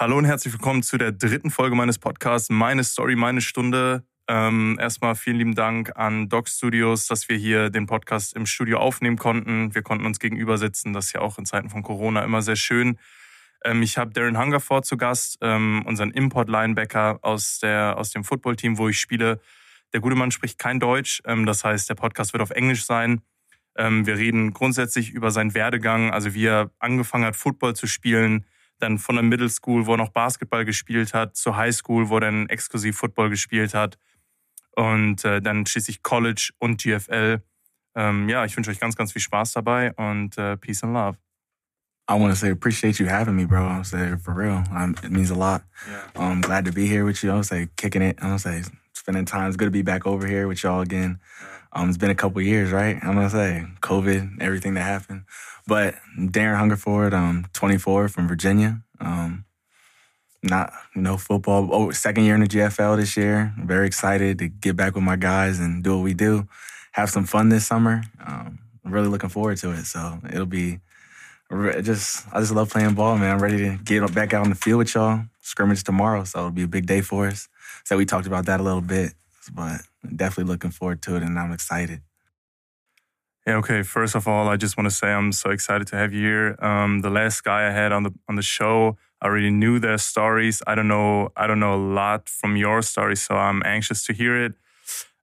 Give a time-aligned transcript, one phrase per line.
[0.00, 4.02] Hallo und herzlich willkommen zu der dritten Folge meines Podcasts Meine Story, meine Stunde.
[4.28, 8.78] Ähm, erstmal vielen lieben Dank an Doc Studios, dass wir hier den Podcast im Studio
[8.78, 9.74] aufnehmen konnten.
[9.74, 10.94] Wir konnten uns gegenüber sitzen.
[10.94, 12.98] Das ist ja auch in Zeiten von Corona immer sehr schön.
[13.62, 18.88] Ähm, ich habe Darren Hungerford zu Gast, ähm, unseren Import-Linebacker aus, aus dem Football-Team, wo
[18.88, 19.38] ich spiele.
[19.92, 21.20] Der gute Mann spricht kein Deutsch.
[21.26, 23.20] Ähm, das heißt, der Podcast wird auf Englisch sein.
[23.76, 28.46] Ähm, wir reden grundsätzlich über seinen Werdegang, also wie er angefangen hat, Football zu spielen,
[28.80, 32.16] dann von der Middle School, wo er noch Basketball gespielt hat, zur High School, wo
[32.16, 33.98] er dann exklusiv Football gespielt hat
[34.76, 37.42] und äh, dann schließlich College und GFL.
[37.94, 41.18] Ähm, ja, ich wünsche euch ganz, ganz viel Spaß dabei und äh, Peace and Love.
[42.08, 43.62] I want to say appreciate you having me, bro.
[43.62, 44.64] I'm say for real.
[44.74, 45.62] Um, it means a lot.
[45.88, 46.28] Yeah.
[46.28, 47.32] I'm glad to be here with you.
[47.32, 48.18] I say kicking it.
[48.20, 49.46] I'm say spending time.
[49.46, 51.20] It's good to be back over here with y'all again.
[51.72, 52.98] Um, it's been a couple years, right?
[53.00, 55.22] I'm gonna say COVID, everything that happened.
[55.70, 58.82] But Darren Hungerford, um, 24 from Virginia.
[58.98, 59.44] Um,
[60.42, 61.68] not you know football.
[61.70, 63.54] Oh, second year in the GFL this year.
[63.56, 66.48] Very excited to get back with my guys and do what we do.
[66.90, 68.02] Have some fun this summer.
[68.26, 69.84] Um, I'm really looking forward to it.
[69.84, 70.80] So it'll be
[71.82, 73.36] just I just love playing ball, man.
[73.36, 75.20] I'm ready to get back out on the field with y'all.
[75.40, 77.48] Scrimmage tomorrow, so it'll be a big day for us.
[77.84, 79.14] So we talked about that a little bit,
[79.54, 79.82] but
[80.16, 82.02] definitely looking forward to it, and I'm excited.
[83.46, 83.56] Yeah.
[83.56, 83.82] Okay.
[83.82, 86.56] First of all, I just want to say I'm so excited to have you here.
[86.60, 89.98] Um, the last guy I had on the on the show, I already knew their
[89.98, 90.62] stories.
[90.66, 91.30] I don't know.
[91.36, 94.52] I don't know a lot from your story, so I'm anxious to hear it.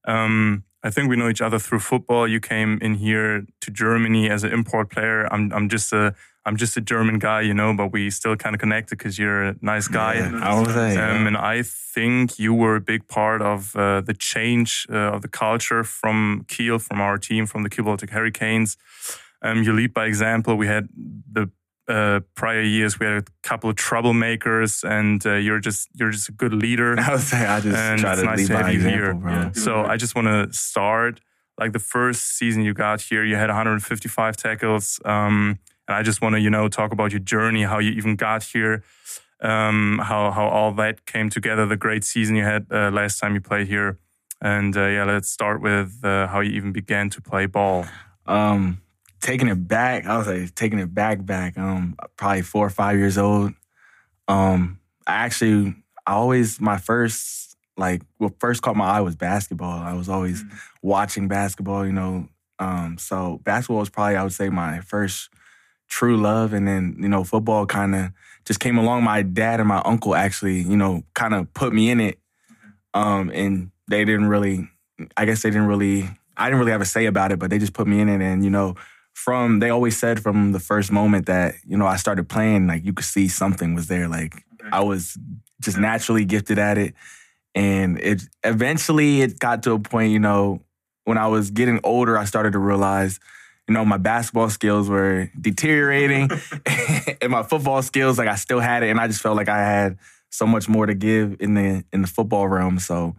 [0.05, 2.27] Um, I think we know each other through football.
[2.27, 5.31] You came in here to Germany as an import player.
[5.31, 6.15] I'm I'm just a
[6.47, 9.43] I'm just a German guy, you know, but we still kind of connected because you're
[9.49, 10.13] a nice guy.
[10.15, 13.99] Yeah, I was saying, um, and I think you were a big part of uh,
[13.99, 18.11] the change uh, of the culture from Kiel, from our team, from the Kiel Baltic
[18.11, 18.77] Hurricanes.
[19.41, 20.55] Um, you lead by example.
[20.55, 20.87] We had
[21.29, 21.51] the
[21.89, 26.29] uh, prior years we had a couple of troublemakers, and uh, you're just you're just
[26.29, 26.97] a good leader.
[26.99, 28.99] I was I just and try it's to nice lead to by have you example,
[28.99, 29.13] here.
[29.13, 29.31] bro.
[29.33, 29.51] Yeah.
[29.51, 31.19] So I just want to start
[31.59, 33.23] like the first season you got here.
[33.23, 37.20] You had 155 tackles, um, and I just want to you know talk about your
[37.20, 38.83] journey, how you even got here.
[39.39, 43.36] Um, how how all that came together, the great season you had uh, last time
[43.36, 43.99] you played here,
[44.42, 47.86] and uh, yeah, let's start with uh, how you even began to play ball.
[48.25, 48.81] Um,
[49.21, 51.58] taking it back, I was like taking it back, back.
[51.58, 53.54] Um, probably four or five years old.
[54.27, 55.75] Um, I actually,
[56.05, 59.80] I always my first like what first caught my eye was basketball.
[59.80, 60.58] I was always Mm-hmm.
[60.81, 62.27] watching basketball, you know.
[62.59, 65.30] Um, so basketball was probably I would say my first
[65.87, 68.11] true love, and then you know football kind of
[68.45, 69.03] just came along.
[69.03, 72.20] My dad and my uncle actually, you know, kind of put me in it,
[72.93, 74.70] um, and they didn't really.
[75.15, 76.09] I guess they didn't really.
[76.36, 78.21] I didn't really have a say about it, but they just put me in it,
[78.21, 78.75] and you know,
[79.14, 82.86] from they always said from the first moment that you know I started playing, like
[82.86, 84.08] you could see something was there.
[84.08, 85.17] Like I was
[85.61, 86.93] just naturally gifted at it,
[87.55, 90.61] and it eventually it got to a point, you know,
[91.05, 93.19] when I was getting older, I started to realize,
[93.67, 96.30] you know, my basketball skills were deteriorating,
[97.22, 99.60] and my football skills, like I still had it, and I just felt like I
[99.60, 99.98] had
[100.30, 102.80] so much more to give in the in the football realm.
[102.80, 103.16] So,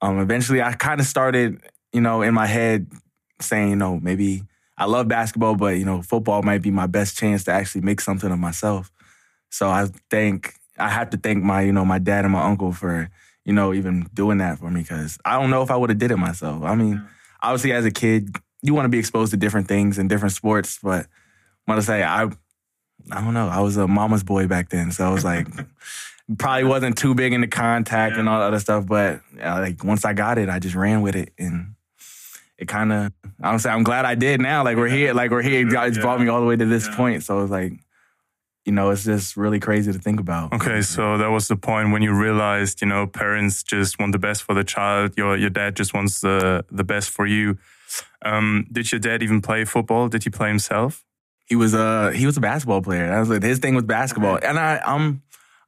[0.00, 1.60] um, eventually, I kind of started,
[1.92, 2.90] you know, in my head
[3.40, 4.42] saying, you know, maybe
[4.76, 8.00] I love basketball, but you know, football might be my best chance to actually make
[8.00, 8.90] something of myself.
[9.50, 12.72] So I think I have to thank my, you know, my dad and my uncle
[12.72, 13.10] for,
[13.44, 15.98] you know, even doing that for me because I don't know if I would have
[15.98, 16.62] did it myself.
[16.62, 17.02] I mean,
[17.42, 18.36] obviously as a kid,
[18.68, 21.06] you want to be exposed to different things and different sports, but
[21.66, 22.24] I'm gonna say I,
[23.10, 23.48] I don't know.
[23.48, 25.48] I was a mama's boy back then, so I was like,
[26.38, 28.86] probably wasn't too big into contact and all that other stuff.
[28.86, 31.74] But uh, like once I got it, I just ran with it and.
[32.60, 34.40] It kind of, I'm saying, I'm glad I did.
[34.40, 35.64] Now, like we're here, like we're here.
[35.86, 37.22] It's brought me all the way to this point.
[37.22, 37.72] So it's like,
[38.68, 40.52] you know, it's just really crazy to think about.
[40.52, 44.18] Okay, so that was the point when you realized, you know, parents just want the
[44.18, 45.14] best for the child.
[45.16, 47.56] Your your dad just wants the the best for you.
[48.22, 50.08] Um, did your dad even play football?
[50.08, 51.04] Did he play himself?
[51.46, 53.08] He was a he was a basketball player.
[53.08, 55.22] That was like his thing was basketball, and I um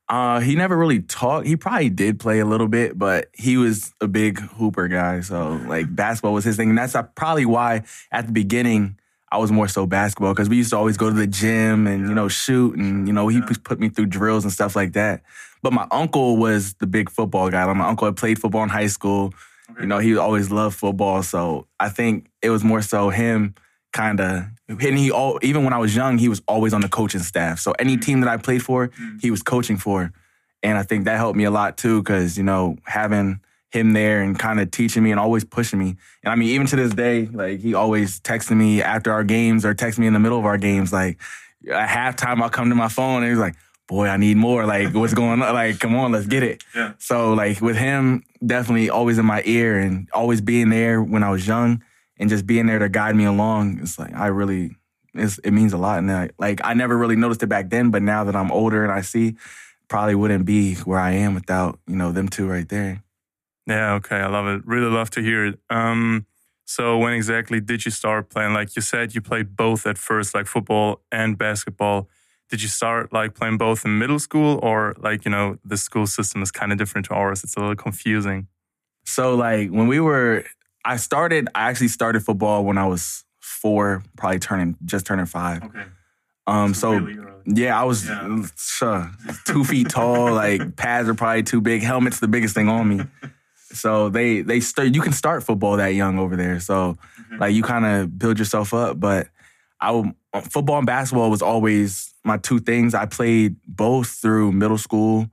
[0.09, 1.47] uh he never really talked.
[1.47, 5.21] He probably did play a little bit, but he was a big hooper guy.
[5.21, 8.97] So like basketball was his thing, and that's uh, probably why at the beginning.
[9.33, 12.09] I was more so basketball because we used to always go to the gym and
[12.09, 15.23] you know shoot and you know he put me through drills and stuff like that.
[15.63, 17.65] But my uncle was the big football guy.
[17.65, 19.33] Like my uncle had played football in high school.
[19.79, 23.55] You know he always loved football, so I think it was more so him
[23.93, 24.45] kind of.
[24.69, 27.59] And he all even when I was young, he was always on the coaching staff.
[27.59, 28.03] So any mm.
[28.03, 29.21] team that I played for, mm.
[29.21, 30.13] he was coaching for,
[30.63, 33.41] and I think that helped me a lot too because you know having
[33.71, 35.97] him there and kind of teaching me and always pushing me.
[36.25, 39.65] And I mean, even to this day, like he always texting me after our games
[39.65, 40.93] or text me in the middle of our games.
[40.93, 41.21] Like
[41.71, 43.55] at halftime, I'll come to my phone and he's like,
[43.91, 44.65] boy, I need more.
[44.65, 45.55] Like, what's going on?
[45.55, 46.63] Like, come on, let's get it.
[46.75, 46.93] Yeah.
[46.99, 51.31] So, like, with him, definitely always in my ear and always being there when I
[51.31, 51.83] was young
[52.17, 53.81] and just being there to guide me along.
[53.83, 54.77] It's like, I really,
[55.13, 55.99] it's, it means a lot.
[55.99, 58.85] And I, like, I never really noticed it back then, but now that I'm older
[58.85, 59.37] and I see,
[59.89, 63.03] probably wouldn't be where I am without, you know, them two right there.
[63.67, 64.17] Yeah, okay.
[64.17, 64.65] I love it.
[64.65, 65.59] Really love to hear it.
[65.69, 66.27] Um,
[66.65, 68.55] so when exactly did you start playing?
[68.55, 72.09] Like you said, you played both at first, like football and basketball
[72.51, 76.07] did you start like playing both in middle school or like you know the school
[76.07, 77.45] system is kind of different to ours?
[77.45, 78.49] It's a little confusing.
[79.05, 80.45] So like when we were
[80.85, 85.63] i started i actually started football when i was four probably turning just turning five.
[85.63, 85.83] Okay.
[86.47, 88.43] Um so, really yeah i was yeah.
[88.83, 89.07] Uh,
[89.47, 93.05] two feet tall like pads are probably too big helmet's the biggest thing on me.
[93.73, 96.59] So they they start you can start football that young over there.
[96.59, 97.39] So mm-hmm.
[97.39, 99.29] like you kind of build yourself up but
[99.81, 100.13] I
[100.43, 102.95] football and basketball was always my two things.
[102.95, 105.31] I played both through middle school.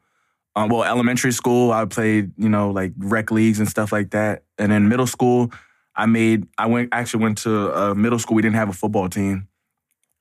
[0.56, 4.44] Um, well, elementary school, I played, you know, like rec leagues and stuff like that.
[4.58, 5.52] And then middle school,
[5.96, 8.36] I made, I went, actually went to a middle school.
[8.36, 9.48] We didn't have a football team.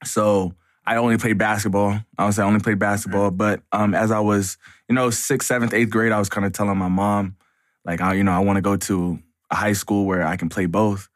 [0.05, 0.55] So
[0.85, 1.99] I only played basketball.
[2.19, 3.31] I was I only played basketball.
[3.31, 4.59] But um, as I was,
[4.89, 7.37] you know, sixth, seventh, eighth grade, I was kind of telling my mom,
[7.85, 9.19] like, I, you know, I want to go to
[9.51, 11.09] a high school where I can play both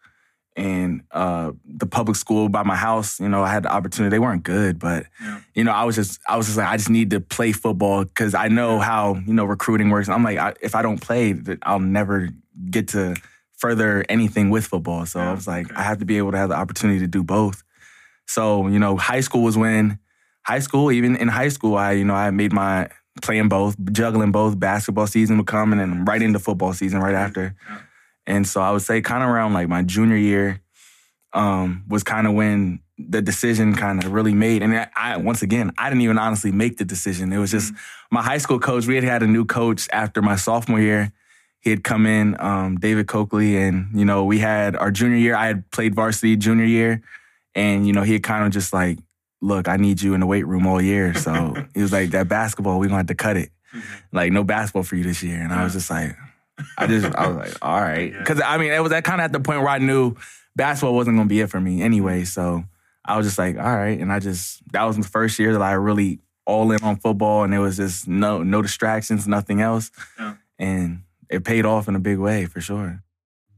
[0.57, 4.11] and uh, the public school by my house, you know, I had the opportunity.
[4.11, 5.41] They weren't good, but yeah.
[5.55, 8.05] you know, I was just, I was just like, I just need to play football
[8.05, 10.09] because I know how you know recruiting works.
[10.09, 12.29] I'm like, I, if I don't play, I'll never
[12.71, 13.17] get to
[13.57, 15.07] further anything with football.
[15.07, 15.31] So yeah.
[15.31, 15.75] I was like, okay.
[15.77, 17.63] I have to be able to have the opportunity to do both.
[18.27, 19.99] So you know, high school was when
[20.43, 22.89] high school, even in high school, I you know I made my
[23.23, 24.59] playing both, juggling both.
[24.59, 27.55] Basketball season would come, and then right into football season right after.
[28.31, 28.37] Yeah.
[28.37, 30.61] And so I would say kind of around like my junior year
[31.33, 34.63] um, was kind of when the decision kind of really made.
[34.63, 37.33] And I, once again, I didn't even honestly make the decision.
[37.33, 38.15] It was just mm-hmm.
[38.15, 38.87] my high school coach.
[38.87, 41.13] We had had a new coach after my sophomore year.
[41.61, 45.37] He had come in, um, David Coakley, and you know we had our junior year.
[45.37, 47.03] I had played varsity junior year,
[47.55, 48.99] and you know he had kind of just like,
[49.43, 51.13] look, I need you in the weight room all year.
[51.13, 53.51] So he was like, that basketball, we gonna have to cut it.
[53.75, 54.17] Mm-hmm.
[54.17, 55.39] Like no basketball for you this year.
[55.39, 56.17] And I was just like,
[56.79, 59.27] I just I was like, all right, because I mean, it was that kind of
[59.27, 60.17] at the point where I knew
[60.57, 62.25] basketball wasn't gonna be it for me anyway.
[62.25, 62.65] So
[63.05, 65.63] I was just like, all right, and I just that was the first year that
[65.63, 69.91] I really all in on football, and it was just no no distractions, nothing else,
[70.19, 70.35] yeah.
[70.59, 73.03] and it paid off in a big way for sure.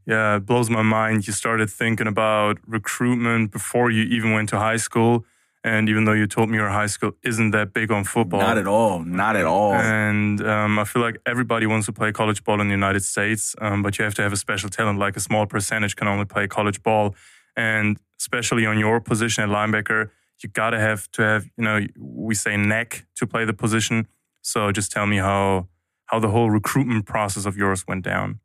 [0.07, 1.27] Yeah, it blows my mind.
[1.27, 5.25] You started thinking about recruitment before you even went to high school.
[5.65, 8.59] And even though you told me your high school isn't that big on football, not
[8.59, 9.75] at all, not at all.
[9.75, 13.55] And um, I feel like everybody wants to play college ball in the United States,
[13.61, 14.99] um, but you have to have a special talent.
[14.99, 17.15] Like a small percentage can only play college ball,
[17.57, 20.11] and especially on your position at linebacker,
[20.43, 24.09] you gotta have to have you know we say neck to play the position.
[24.43, 25.69] So just tell me how
[26.07, 28.41] how the whole recruitment process of yours went down.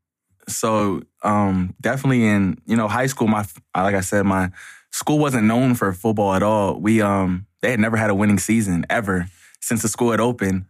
[0.48, 4.52] So um, definitely in you know high school, my like I said, my
[4.92, 6.80] school wasn't known for football at all.
[6.80, 9.28] We um they had never had a winning season ever
[9.62, 10.66] since the school had opened.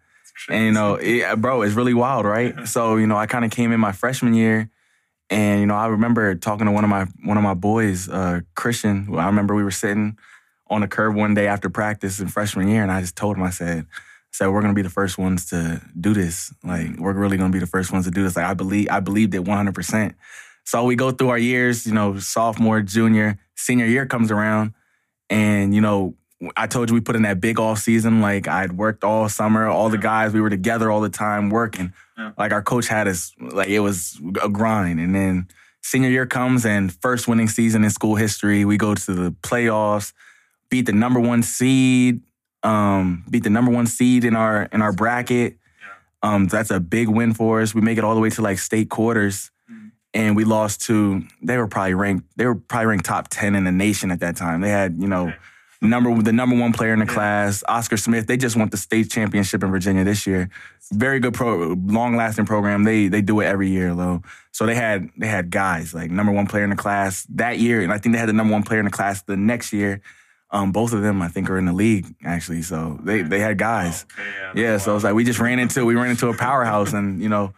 [0.49, 2.67] And you know, it, bro, it's really wild, right?
[2.67, 4.69] so you know, I kind of came in my freshman year,
[5.29, 8.41] and you know, I remember talking to one of my one of my boys, uh,
[8.55, 9.07] Christian.
[9.17, 10.17] I remember we were sitting
[10.69, 13.43] on a curb one day after practice in freshman year, and I just told him,
[13.43, 16.53] I said, I said, we're gonna be the first ones to do this.
[16.63, 18.35] Like, we're really gonna be the first ones to do this.
[18.35, 19.73] Like, I believe, I believed it 100.
[19.73, 20.15] percent
[20.67, 24.73] So we go through our years, you know, sophomore, junior, senior year comes around,
[25.29, 26.15] and you know,
[26.57, 28.19] I told you we put in that big off season.
[28.19, 31.93] Like I'd worked all summer, all the guys we were together all the time working.
[32.17, 32.33] Yeah.
[32.37, 35.47] Like our coach had us like it was a grind, and then
[35.83, 38.65] senior year comes and first winning season in school history.
[38.65, 40.11] We go to the playoffs,
[40.69, 42.19] beat the number one seed,
[42.63, 45.59] um, beat the number one seed in our in our bracket.
[46.21, 47.73] Um, that's a big win for us.
[47.73, 49.49] We make it all the way to like state quarters
[50.13, 53.63] and we lost to they were probably ranked they were probably ranked top 10 in
[53.63, 54.61] the nation at that time.
[54.61, 55.33] They had you know
[55.81, 57.13] number the number one player in the yeah.
[57.13, 58.27] class oscar smith.
[58.27, 60.49] They just won the state championship in virginia this year.
[60.91, 62.83] Very good pro long lasting program.
[62.83, 64.21] They they do it every year though.
[64.51, 67.81] So they had they had guys like number one player in the class that year
[67.81, 70.01] and i think they had the number one player in the class the next year.
[70.49, 72.61] Um, both of them, I think, are in the league actually.
[72.61, 74.05] So they they had guys.
[74.13, 76.93] Okay, yeah, yeah so it's like we just ran into we ran into a powerhouse,
[76.93, 77.53] and you know,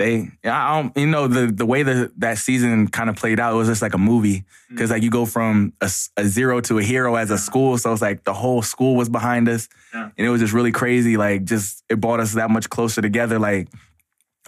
[0.00, 3.52] they I don't you know the the way that that season kind of played out
[3.52, 4.94] it was just like a movie because mm.
[4.94, 8.02] like you go from a, a, zero to a hero as a school so it's
[8.02, 10.10] like the whole school was behind us yeah.
[10.16, 13.38] and it was just really crazy like just it brought us that much closer together
[13.38, 13.68] like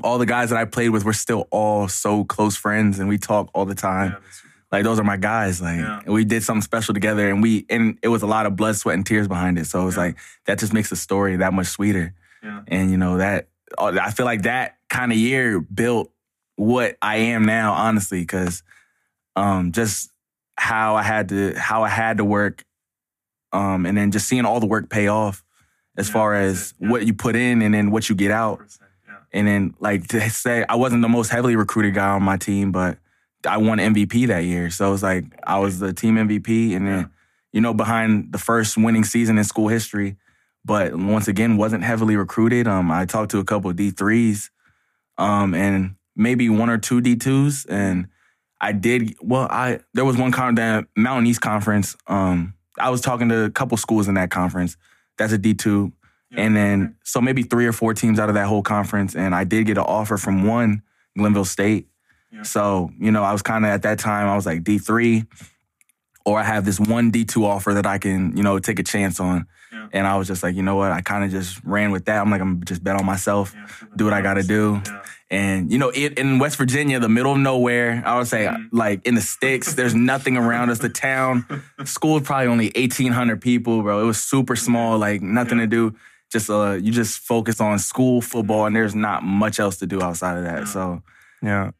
[0.02, 3.18] all the guys that I played with were still all so close friends and we
[3.18, 4.12] talk all the time.
[4.12, 4.18] Yeah,
[4.70, 5.60] like those are my guys.
[5.60, 6.00] Like Yeah.
[6.06, 8.94] we did something special together, and we and it was a lot of blood, sweat,
[8.94, 9.66] and tears behind it.
[9.66, 10.04] So it's Yeah.
[10.04, 10.16] like
[10.46, 12.14] that just makes the story that much sweeter.
[12.66, 16.10] And you know that oh, I feel like that kind of year built
[16.56, 18.62] what I am now, honestly, because
[19.36, 20.10] um, just
[20.56, 22.64] how I had to how I had to work,
[23.52, 25.42] um, and then just seeing all the work pay off
[25.96, 26.90] as Yeah, far as yeah.
[26.90, 28.60] what you put in and then what you get out.
[29.08, 29.14] Yeah.
[29.32, 32.70] And then like to say I wasn't the most heavily recruited guy on my team,
[32.70, 32.98] but
[33.48, 34.70] I won MVP that year.
[34.70, 37.10] So it's like I was the team MVP and then,
[37.52, 40.16] you know, behind the first winning season in school history.
[40.64, 42.68] But once again, wasn't heavily recruited.
[42.68, 44.51] Um, I talked to a couple of D threes,
[45.22, 47.64] um, and maybe one or two D twos.
[47.66, 48.08] And
[48.60, 51.96] I did well, I there was one con that Mountain East Conference.
[52.06, 54.76] Um, I was talking to a couple schools in that conference.
[55.16, 55.92] That's a D two.
[56.34, 59.14] And then, so maybe three or four teams out of that whole conference.
[59.14, 60.82] And I did get an offer from one,
[61.14, 61.88] Glenville State.
[62.30, 62.42] Yeah.
[62.42, 65.26] So, you know, I was kind of at that time, I was like D3,
[66.24, 69.20] or I have this one D2 offer that I can, you know, take a chance
[69.20, 69.46] on.
[69.92, 69.98] Yeah.
[69.98, 70.92] And I was just like, you know what?
[70.92, 72.20] I kind of just ran with that.
[72.20, 73.54] I'm like, I'm just bet on myself,
[73.96, 74.80] do what I got to do.
[74.86, 75.02] Yeah.
[75.30, 78.68] And, you know, it, in West Virginia, the middle of nowhere, I would say, Mhm.
[78.70, 80.78] like in the sticks, there's nothing around us.
[80.78, 81.46] The town,
[81.84, 84.02] school probably only 1,800 people, bro.
[84.02, 85.64] It was super small, like nothing Yeah.
[85.64, 85.94] to do.
[86.30, 90.02] Just, uh, you just focus on school, football, and there's not much else to do
[90.02, 90.58] outside of that.
[90.60, 90.64] Yeah.
[90.66, 91.02] So,
[91.42, 91.70] Yeah.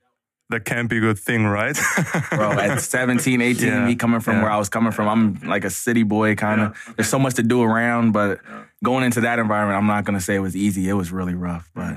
[0.53, 1.77] That can't be a good thing, right?
[2.31, 3.85] bro, at 17, 18, Yeah.
[3.87, 4.43] me coming from Yeah.
[4.43, 6.77] where I was coming from, I'm like a city boy kind of.
[6.87, 6.93] Yeah.
[6.97, 8.63] There's so much to do around, but Yeah.
[8.85, 10.89] going into that environment, I'm not gonna say it was easy.
[10.89, 11.97] It was really rough, but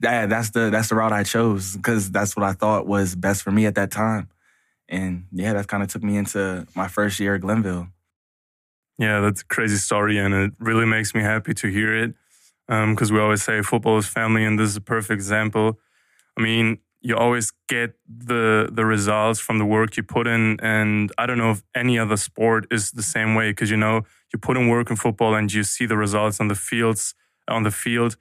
[0.00, 3.42] that that's the that's the route I chose because that's what I thought was best
[3.42, 4.28] for me at that time.
[4.88, 7.88] And yeah, that kind of took me into my first year at Glenville.
[8.98, 12.14] Yeah, that's a crazy story, and it really makes me happy to hear it.
[12.68, 15.78] Um, because we always say football is family, and this is a perfect example.
[16.38, 17.90] I mean, you always get
[18.30, 21.96] the the results from the work you put in, and I don't know if any
[22.04, 23.46] other sport is the same way.
[23.50, 23.96] Because you know,
[24.32, 27.14] you put in work in football, and you see the results on the fields
[27.48, 28.16] on the field.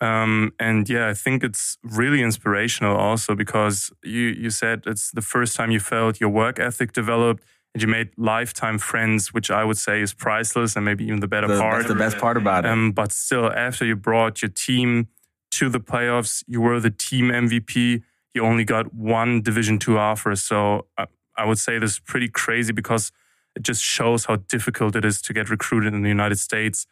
[0.00, 5.22] Um, and yeah, I think it's really inspirational also because you you said it's the
[5.22, 7.42] first time you felt your work ethic developed
[7.74, 11.28] and you made lifetime friends, which I would say is priceless and maybe even the
[11.28, 11.76] better The- part.
[11.78, 12.70] that's the best part about it.
[12.70, 15.08] Um, but still, after you brought your team
[15.52, 18.02] to the playoffs, you were the team MVP.
[18.34, 22.28] You only got one Division Two offer, so I, I would say this is pretty
[22.28, 23.12] crazy because
[23.54, 26.86] it just shows how difficult it is to get recruited in the United States.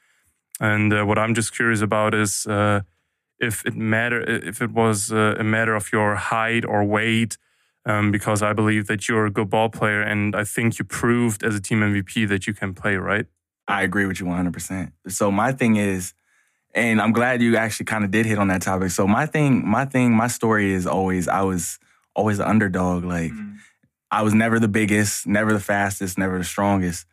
[0.61, 2.81] And uh, what I'm just curious about is uh,
[3.39, 7.37] if it matter if it was uh, a matter of your height or weight.
[7.87, 11.43] Um, because I believe that you're a good ball player, and I think you proved
[11.43, 13.27] as a team MVP that you can play, right?
[13.69, 14.93] I agree with you 100%.
[15.09, 16.15] So my thing is,
[16.75, 18.91] and I'm glad you actually kind of did hit on that topic.
[18.91, 21.79] So my thing, my thing, my story is always I was
[22.15, 23.05] always the underdog.
[23.05, 23.57] Like mm-hmm.
[24.11, 27.07] I was never the biggest, never the fastest, never the strongest.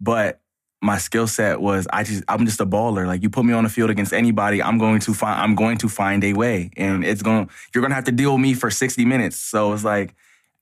[0.00, 0.40] But
[0.80, 3.06] my skill set was I just I'm just a baller.
[3.06, 5.78] Like you put me on the field against anybody, I'm going to find I'm going
[5.78, 6.70] to find a way.
[6.76, 9.36] And it's going you're gonna have to deal with me for 60 minutes.
[9.36, 10.14] So it's like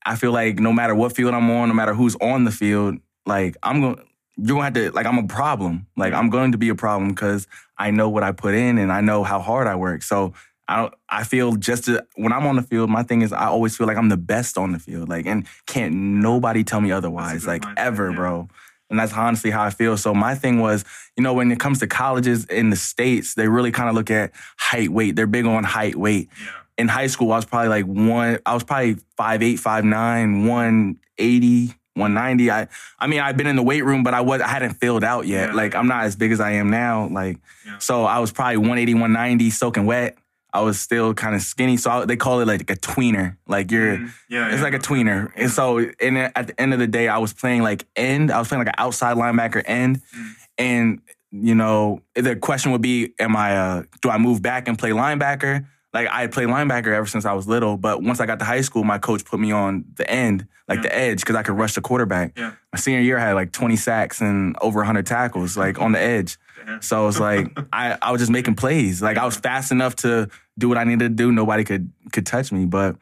[0.05, 2.97] I feel like no matter what field I'm on, no matter who's on the field,
[3.25, 4.01] like I'm going
[4.43, 5.87] you're gonna have to like I'm a problem.
[5.95, 8.91] Like I'm going to be a problem because I know what I put in and
[8.91, 10.03] I know how hard I work.
[10.03, 10.33] So
[10.67, 13.47] I don't, I feel just to, when I'm on the field, my thing is I
[13.47, 15.09] always feel like I'm the best on the field.
[15.09, 17.45] Like and can't nobody tell me otherwise.
[17.45, 18.15] Like mindset, ever, yeah.
[18.15, 18.49] bro.
[18.89, 19.95] And that's honestly how I feel.
[19.95, 20.83] So my thing was,
[21.15, 24.11] you know, when it comes to colleges in the states, they really kind of look
[24.11, 25.15] at height, weight.
[25.15, 26.29] They're big on height, weight.
[26.43, 26.51] Yeah.
[26.77, 28.39] In high school, I was probably like one.
[28.45, 32.49] I was probably 5'8", 5'9", 180, 190.
[32.51, 32.67] I
[32.99, 35.27] I mean, I've been in the weight room, but I was I hadn't filled out
[35.27, 35.49] yet.
[35.49, 35.55] Yeah.
[35.55, 37.07] Like I'm not as big as I am now.
[37.07, 37.77] Like Yeah.
[37.79, 40.17] so, I was probably 180, 190, soaking wet.
[40.53, 43.37] I was still kind of skinny, so I, they call it like a tweener.
[43.47, 43.97] Like you're.
[43.97, 45.31] Mm, yeah, It's like a tweener.
[45.37, 48.31] And so and at the end of the day, I was playing like end.
[48.31, 50.01] I was playing like an outside linebacker end.
[50.13, 50.31] Mm.
[50.57, 54.77] And, you know, the question would be, am I uh do I move back and
[54.77, 55.65] play linebacker?
[55.93, 58.45] Like I had played linebacker ever since I was little, but once I got to
[58.45, 60.83] high school, my coach put me on the end, like Yeah.
[60.83, 62.37] the edge, because I could rush the quarterback.
[62.37, 62.53] Yeah.
[62.71, 65.99] My senior year I had like 20 sacks and over 100 tackles, like on the
[65.99, 66.37] edge.
[66.79, 69.01] So it's like I, I was just making plays.
[69.01, 71.31] Like I was fast enough to do what I needed to do.
[71.31, 72.65] Nobody could could touch me.
[72.65, 72.95] But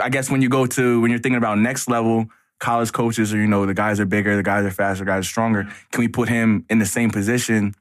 [0.00, 2.26] I guess when you go to when you're thinking about next level,
[2.60, 5.20] college coaches are, you know, the guys are bigger, the guys are faster, the guys
[5.20, 5.64] are stronger.
[5.90, 7.74] Can we put him in the same position?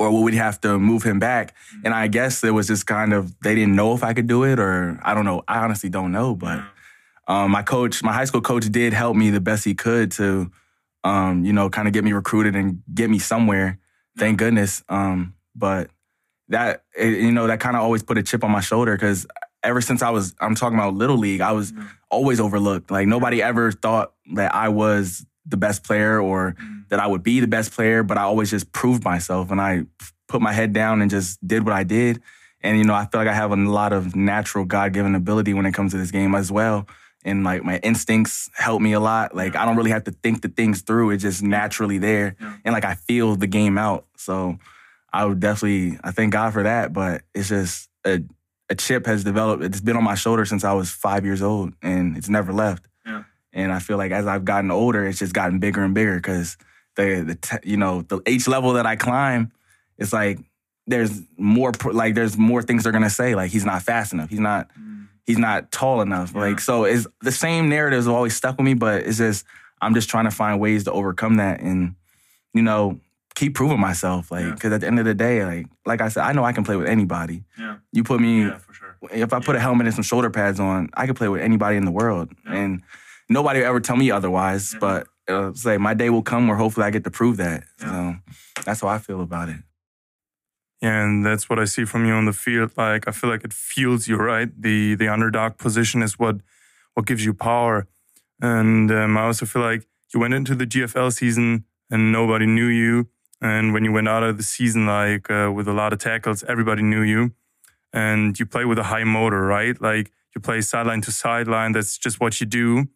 [0.00, 1.54] Or would we have to move him back?
[1.84, 4.44] And I guess it was just kind of they didn't know if I could do
[4.44, 5.42] it, or I don't know.
[5.46, 6.34] I honestly don't know.
[6.34, 6.64] But
[7.28, 10.50] um, my coach, my high school coach, did help me the best he could to,
[11.04, 13.78] um, you know, kind of get me recruited and get me somewhere.
[14.16, 14.82] Thank goodness.
[14.88, 15.90] Um, but
[16.48, 19.26] that it- you know that kind of always put a chip on my shoulder because
[19.62, 21.74] ever since I was, I'm talking about little league, I was
[22.10, 22.90] always overlooked.
[22.90, 26.88] Like nobody ever thought that I was the best player or mm.
[26.88, 29.84] that I would be the best player, but I always just proved myself and I
[30.28, 32.22] put my head down and just did what I did.
[32.62, 35.54] And you know, I feel like I have a lot of natural God given ability
[35.54, 36.86] when it comes to this game as well.
[37.24, 39.34] And like my instincts help me a lot.
[39.34, 42.56] Like I don't really have to think the things through; it's just naturally there, Yeah.
[42.64, 44.06] and like I feel the game out.
[44.16, 44.58] So
[45.12, 46.94] I would definitely I thank God for that.
[46.94, 48.22] But it's just a
[48.70, 49.62] a chip has developed.
[49.62, 52.86] It's been on my shoulder since I was five years old, and it's never left.
[53.52, 53.62] Yeah.
[53.62, 56.56] And I feel like as I've gotten older, it's just gotten bigger and bigger because
[56.96, 59.52] the the you know the each level that I climb,
[59.98, 60.38] it's like
[60.86, 64.30] there's more pr- like there's more things they're gonna say like he's not fast enough,
[64.30, 65.06] he's not mm.
[65.26, 66.32] he's not tall enough.
[66.34, 66.40] Yeah.
[66.40, 69.44] Like so, it's the same narratives have always stuck with me, but it's just
[69.82, 71.94] I'm just trying to find ways to overcome that and
[72.54, 73.00] you know
[73.36, 74.30] keep proving myself.
[74.30, 74.54] Like Yeah.
[74.54, 76.64] because at the end of the day, like like I said, I know I can
[76.64, 77.44] play with anybody.
[77.58, 77.76] Yeah.
[77.92, 78.96] You put me for sure.
[79.12, 81.76] if I put a helmet and some shoulder pads on, I could play with anybody
[81.76, 82.54] in the world, Yeah.
[82.56, 82.82] and
[83.30, 84.74] nobody will ever tell me otherwise.
[84.74, 84.78] Yeah.
[84.80, 87.64] But uh, say my day will come where hopefully I get to prove that.
[87.80, 88.16] Yeah.
[88.56, 89.60] So that's how I feel about it.
[90.82, 92.72] Yeah, and that's what I see from you on the field.
[92.76, 94.48] Like I feel like it fuels you, right?
[94.60, 96.36] The the underdog position is what
[96.94, 97.86] what gives you power.
[98.42, 102.66] And um, I also feel like you went into the GFL season and nobody knew
[102.66, 103.08] you.
[103.42, 106.42] And when you went out of the season, like uh, with a lot of tackles,
[106.44, 107.32] everybody knew you.
[107.92, 109.80] And you play with a high motor, right?
[109.80, 111.72] Like you play sideline to sideline.
[111.72, 112.88] That's just what you do.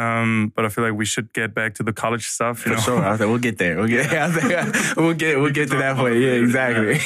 [0.00, 2.64] Um, but I feel like we should get back to the college stuff.
[2.64, 2.82] You For know?
[2.82, 3.76] sure, I was like, we'll get there.
[3.76, 4.10] We'll get.
[4.10, 5.40] Was like, we'll get.
[5.40, 6.16] We'll get to that point.
[6.16, 6.98] Yeah, exactly.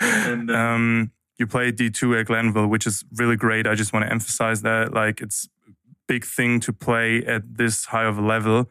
[0.00, 3.66] and um, you played D2 at Glenville, which is really great.
[3.66, 4.92] I just want to emphasize that.
[4.92, 5.72] Like, it's a
[6.06, 8.70] big thing to play at this high of a level.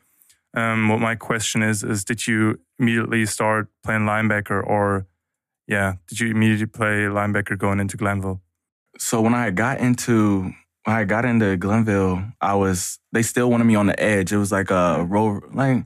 [0.54, 5.06] Um, what my question is, is did you immediately start playing linebacker or,
[5.68, 8.42] yeah, did you immediately play linebacker going into Glenville?
[9.00, 10.52] so when I got into
[10.90, 14.32] when I got into Glenville, I was they still wanted me on the edge.
[14.34, 15.84] It was like a rover, like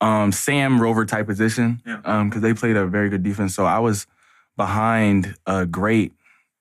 [0.00, 2.24] um, Sam Rover type position, Yeah.
[2.24, 3.54] because they played a very good defense.
[3.54, 4.06] So I was
[4.56, 6.12] behind a great,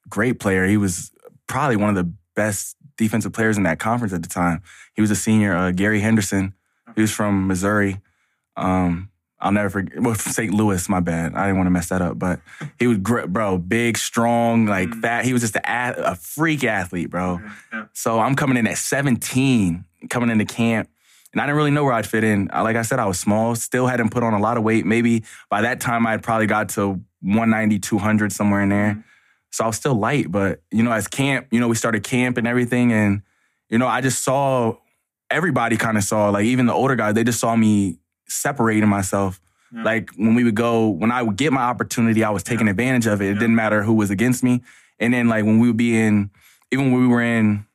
[0.10, 0.66] great player.
[0.68, 1.12] He was
[1.48, 4.62] probably one of the best defensive players in that conference at the time.
[4.94, 6.54] He was a senior, uh, Gary Henderson.
[6.96, 8.02] He was from Missouri.
[8.58, 9.10] Um,
[9.42, 10.02] I'll never forget.
[10.02, 10.54] Well, St.
[10.54, 11.34] Louis, my bad.
[11.34, 12.42] I didn't want to mess that up, but
[12.78, 13.58] he was great, bro.
[13.58, 15.02] Big, strong, like Mm.
[15.02, 15.26] fat.
[15.26, 17.40] He was just a, a freak athlete, bro.
[17.72, 17.86] Yeah.
[17.94, 20.90] So I'm coming in at 17, coming into camp,
[21.32, 22.50] and I didn't really know where I'd fit in.
[22.54, 24.86] Like I said, I was small, still hadn't put on a lot of weight.
[24.86, 28.94] Maybe by that time I'd probably got to 190, 200, somewhere in there.
[28.96, 29.04] Mhm.
[29.52, 32.38] So I was still light, but you know, as camp, you know, we started camp
[32.38, 33.22] and everything, and
[33.70, 34.76] you know, I just saw
[35.32, 38.00] everybody kind of saw, like even the older guys, they just saw me
[38.30, 39.40] separating myself.
[39.74, 39.84] Yeah.
[39.84, 42.72] Like when we would go, when I would get my opportunity, I was taking Yeah.
[42.72, 43.26] advantage of it.
[43.26, 43.40] It Yeah.
[43.40, 44.62] didn't matter who was against me.
[45.00, 46.30] And then like when we would be in,
[46.72, 47.66] even when we were in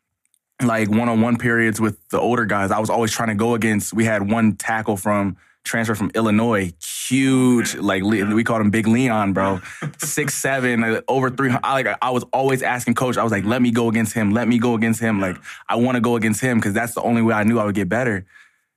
[0.63, 3.93] like one-on-one periods with the older guys, I was always trying to go against.
[3.93, 6.73] We had one tackle from transfer from Illinois,
[7.09, 9.61] huge, like we called him Big Leon, bro,
[9.99, 11.67] six seven, uh, over three hundred.
[11.67, 14.47] Like I was always asking coach, I was like, let me go against him, let
[14.47, 15.21] me go against him.
[15.21, 15.37] Like
[15.69, 17.75] I want to go against him because that's the only way I knew I would
[17.75, 18.27] get better.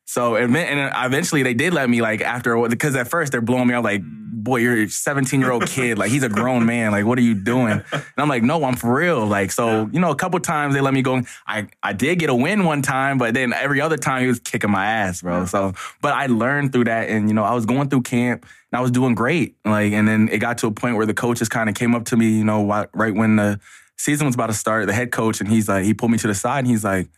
[0.10, 3.74] So and eventually they did let me like after because at first they're blowing me
[3.74, 7.06] up like, boy, you're a 17 year old kid, like he's a grown man, like
[7.06, 7.84] what are you doing?
[7.91, 9.26] And I'm like, no, I'm for real.
[9.26, 11.24] Like so, you know, a couple times they let me go.
[11.46, 14.39] I I did get a win one time, but then every other time he was
[14.39, 15.46] kicking my ass, bro.
[15.46, 18.80] So, but I learned through that, and you know, I was going through camp and
[18.80, 19.58] I was doing great.
[19.65, 22.06] Like, and then it got to a point where the coaches kind of came up
[22.06, 23.60] to me, you know, right when the
[23.98, 26.28] season was about to start, the head coach, and he's like, he pulled me to
[26.28, 27.10] the side and he's like,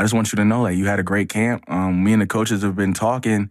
[0.00, 1.62] I just want you to know that you had a great camp.
[1.68, 3.50] Um, me and the coaches have been talking,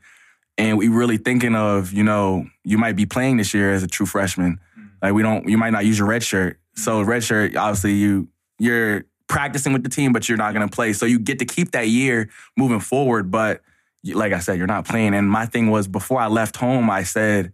[0.57, 3.87] and we really thinking of, you know, you might be playing this year as a
[3.87, 4.59] true freshman.
[4.99, 6.59] Like we don't, you might not use your red shirt.
[6.73, 10.93] So red shirt, obviously you you're practicing with the team, but you're not gonna play.
[10.93, 13.29] So you get to keep that year moving forward.
[13.29, 13.61] But
[14.03, 15.13] like I said, you're not playing.
[15.13, 17.53] And my thing was before I left home, I said,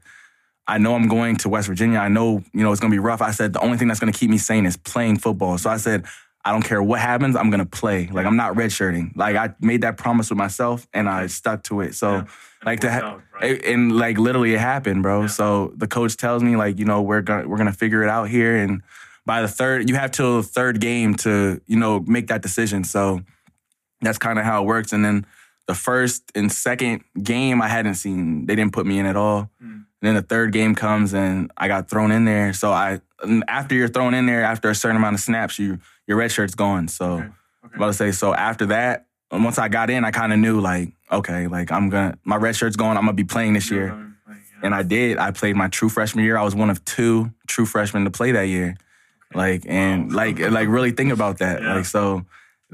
[0.67, 1.99] I know I'm going to West Virginia.
[1.99, 3.21] I know, you know, it's gonna be rough.
[3.21, 5.57] I said the only thing that's gonna keep me sane is playing football.
[5.57, 6.05] So I said,
[6.45, 8.07] I don't care what happens, I'm gonna play.
[8.07, 9.17] Like I'm not redshirting.
[9.17, 11.95] Like I made that promise with myself and I stuck to it.
[11.95, 12.23] So Yeah.
[12.63, 13.63] Like to ha- out, right?
[13.63, 15.21] and like literally it happened, bro.
[15.21, 15.27] Yeah.
[15.27, 18.29] So the coach tells me like, you know, we're gonna we're gonna figure it out
[18.29, 18.81] here, and
[19.25, 22.83] by the third, you have till the third game to you know make that decision.
[22.83, 23.21] So
[24.01, 24.93] that's kind of how it works.
[24.93, 25.25] And then
[25.67, 28.45] the first and second game, I hadn't seen.
[28.47, 29.49] They didn't put me in at all.
[29.63, 29.71] Mm.
[29.71, 32.53] And then the third game comes, and I got thrown in there.
[32.53, 32.99] So I
[33.47, 36.55] after you're thrown in there, after a certain amount of snaps, you your red shirt's
[36.55, 36.87] gone.
[36.87, 37.13] So.
[37.13, 37.29] Okay.
[37.75, 40.61] I'm about to say, so after that, once I got in, I kind of knew
[40.61, 43.89] like, okay, like I'm gonna, my red shirt's going, I'm gonna be playing this year.
[43.89, 44.59] playing, yeah.
[44.63, 45.17] And I did.
[45.17, 46.37] I played my true freshman year.
[46.37, 48.77] I was one of two true freshmen to play that year.
[49.33, 51.61] Like and like like really think about that.
[51.61, 51.75] Yeah.
[51.75, 52.25] Like so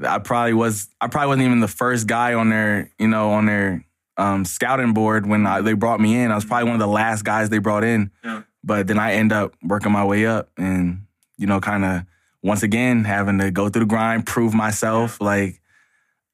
[0.06, 3.46] I probably was I probably wasn't even the first guy on their, you know, on
[3.46, 3.84] their
[4.16, 6.30] um, scouting board when I, they brought me in.
[6.30, 8.10] I was probably one of the last guys they brought in.
[8.22, 8.42] Yeah.
[8.62, 12.04] But then I end up working my way up and, you know, kind of
[12.42, 15.20] once again having to go through the grind, prove myself.
[15.20, 15.60] Like,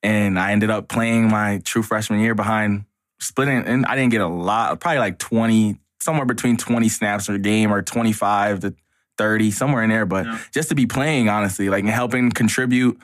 [0.03, 2.85] and I ended up playing my true freshman year behind
[3.21, 3.65] splitting.
[3.67, 7.73] And I didn't get a lot, probably like 20, somewhere between 20 snaps a game
[7.73, 8.75] or 25 to
[9.19, 10.07] 30, somewhere in there.
[10.07, 10.39] But Yeah.
[10.53, 12.99] just to be playing, honestly, like and helping contribute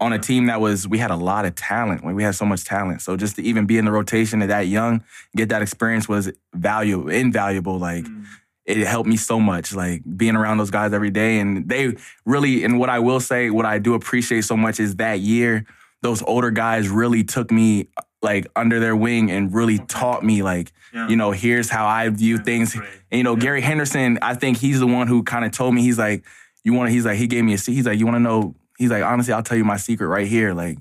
[0.00, 2.04] on a team that was we had a lot of talent.
[2.04, 3.02] Like we had so much talent.
[3.02, 5.02] So just to even be in the rotation at that young,
[5.34, 7.78] get that experience was valuable, invaluable.
[7.78, 8.24] Like mm.
[8.66, 9.74] It helped me so much.
[9.74, 12.64] Like being around those guys every day, and they really.
[12.64, 15.64] And what I will say, what I do appreciate so much is that year,
[16.02, 17.88] those older guys really took me
[18.22, 21.08] like under their wing and really taught me like Yeah.
[21.08, 22.74] you know here's how I view things.
[22.74, 25.82] And you know Gary Henderson, I think he's the one who kind of told me
[25.82, 26.24] he's like
[26.64, 26.92] you want to.
[26.92, 27.58] He's like he gave me a.
[27.58, 28.56] He's like you want to know.
[28.76, 30.52] He's like honestly, I'll tell you my secret right here.
[30.52, 30.78] Like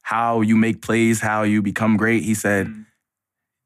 [0.00, 2.22] how you make plays, how you become great.
[2.22, 2.86] He said, mm.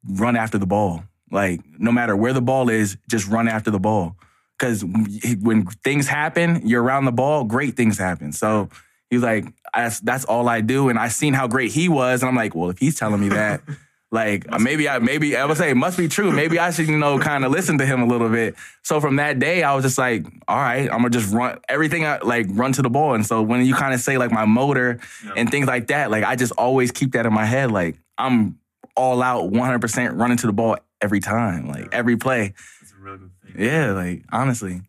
[0.05, 1.03] run after the ball.
[1.31, 4.15] Like no matter where the ball is, just run after the ball.
[4.57, 7.45] Because when things happen, you're around the ball.
[7.45, 8.31] Great things happen.
[8.31, 8.69] So
[9.09, 10.89] he's like, that's that's all I do.
[10.89, 13.29] And I seen how great he was, and I'm like, well, if he's telling me
[13.29, 13.61] that.
[14.13, 16.33] Like maybe I maybe I would say it must be true.
[16.33, 18.55] Maybe I should you know kind of listen to him a little bit.
[18.83, 22.05] So from that day, I was just like, all right, I'm gonna just run everything.
[22.05, 23.13] I, like run to the ball.
[23.13, 24.99] And so when you kind of say like my motor
[25.37, 27.71] and things like that, like I just always keep that in my head.
[27.71, 28.59] Like I'm
[28.97, 32.53] all out 100 percent running to the ball every time, like every play.
[32.79, 33.55] That's a real good thing.
[33.57, 34.81] Yeah, like honestly.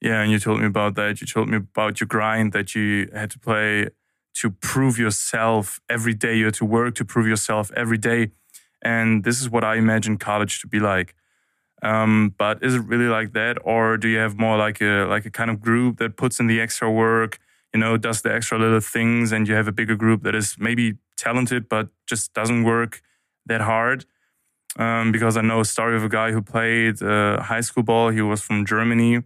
[0.00, 1.20] Yeah, and you told me about that.
[1.20, 3.88] You told me about your grind that you had to play
[4.34, 6.36] to prove yourself every day.
[6.36, 8.30] You had to work to prove yourself every day.
[8.82, 11.14] And this is what I imagine college to be like.
[11.82, 15.26] Um, but is it really like that, or do you have more like a like
[15.26, 17.38] a kind of group that puts in the extra work,
[17.74, 20.56] you know, does the extra little things, and you have a bigger group that is
[20.58, 23.02] maybe talented but just doesn't work
[23.46, 24.06] that hard?
[24.76, 28.08] Um, because I know a story of a guy who played uh, high school ball.
[28.08, 29.22] He was from Germany,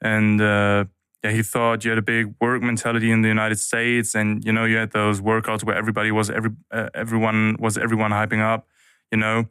[0.00, 0.86] and uh,
[1.22, 4.52] yeah, he thought you had a big work mentality in the United States, and you
[4.52, 8.66] know you had those workouts where everybody was every uh, everyone was everyone hyping up,
[9.12, 9.46] you know.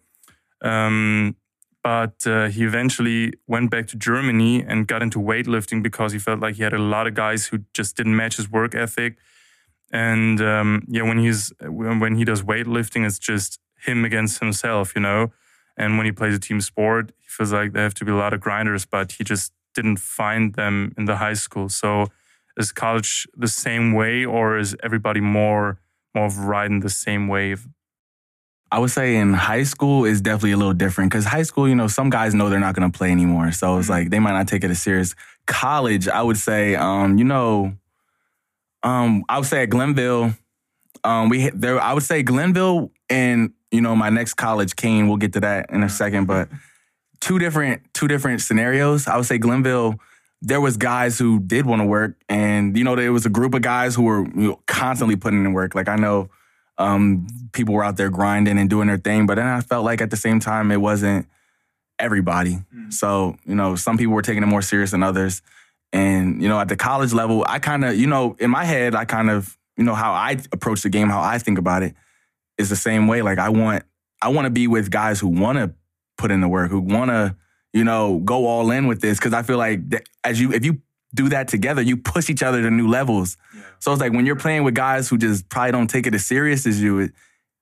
[0.61, 1.37] Um,
[1.83, 6.39] but uh, he eventually went back to Germany and got into weightlifting because he felt
[6.39, 9.17] like he had a lot of guys who just didn't match his work ethic.
[9.91, 14.93] And um, yeah, when he's when when he does weightlifting, it's just him against himself,
[14.95, 15.31] you know.
[15.77, 18.15] And when he plays a team sport, he feels like there have to be a
[18.15, 21.69] lot of grinders, but he just didn't find them in the high school.
[21.69, 22.07] So
[22.57, 25.79] is college the same way, or is everybody more
[26.13, 27.67] more of riding the same wave?
[28.71, 31.75] I would say in high school is definitely a little different because high school, you
[31.75, 34.33] know, some guys know they're not going to play anymore, so it's like they might
[34.33, 35.15] not take it as serious.
[35.45, 37.75] College, I would say, um, you know,
[38.83, 40.33] um, I would say at Glenville,
[41.03, 41.79] um, we there.
[41.79, 45.07] I would say Glenville and you know my next college, Kean.
[45.07, 46.49] We'll get to that in a second, but
[47.19, 49.07] two different two different scenarios.
[49.07, 49.95] I would say Glenville.
[50.43, 53.53] There was guys who did want to work, and you know there was a group
[53.53, 55.75] of guys who were you know, constantly putting in work.
[55.75, 56.29] Like I know
[56.79, 60.01] um, people were out there grinding and doing their thing, but then I felt like
[60.01, 61.27] at the same time it wasn't
[61.99, 62.57] everybody.
[62.89, 65.43] So you know some people were taking it more serious than others,
[65.93, 68.95] and you know at the college level, I kind of you know in my head
[68.95, 71.95] I kind of you know how I approach the game, how I think about it
[72.59, 73.23] is the same way.
[73.23, 73.83] Like I want
[74.21, 75.73] I want to be with guys who want to
[76.19, 77.35] put in the work, who want to
[77.73, 80.63] you know go all in with this because I feel like that as you if
[80.63, 80.81] you
[81.15, 83.37] do that together, you push each other to new levels.
[83.79, 86.23] So it's like when you're playing with guys who just probably don't take it as
[86.27, 87.11] serious as you, it,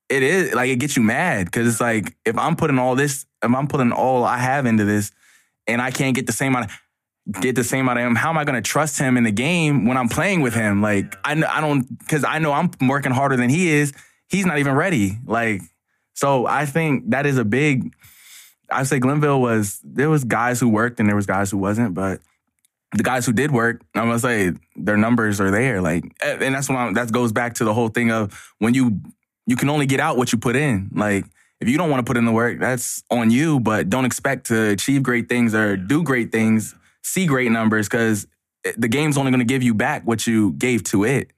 [0.10, 3.25] it is like it gets you mad because it's like if I'm putting all this,
[3.41, 5.12] if I'm putting all I have into this,
[5.67, 6.77] and I can't get the same amount, of,
[7.41, 9.32] get the same out of him, how am I going to trust him in the
[9.32, 10.82] game when I'm playing with him?
[10.82, 13.93] Like I, I don't because I know I'm working harder than he is.
[14.27, 15.17] He's not even ready.
[15.25, 15.62] Like
[16.13, 17.93] so, I think that is a big.
[18.71, 21.93] I say Glenville was there was guys who worked and there was guys who wasn't,
[21.93, 22.19] but
[22.95, 25.82] the guys who did work, I'm gonna say their numbers are there.
[25.82, 29.01] Like, and that's why that goes back to the whole thing of when you
[29.47, 30.89] you can only get out what you put in.
[30.93, 31.25] Like,
[31.60, 33.60] if you don't want to put in the work, that's on you.
[33.60, 38.27] But don't expect to achieve great things or do great things, see great numbers, because
[38.65, 41.31] eh, the game's only gonna give you back what you gave to it.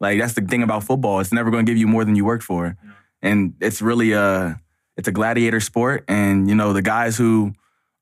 [0.00, 2.44] Like that's the thing about football; it's never gonna give you more than you worked
[2.44, 2.76] for,
[3.22, 4.60] and it's really a
[4.96, 6.04] it's a gladiator sport.
[6.08, 7.54] And you know the guys who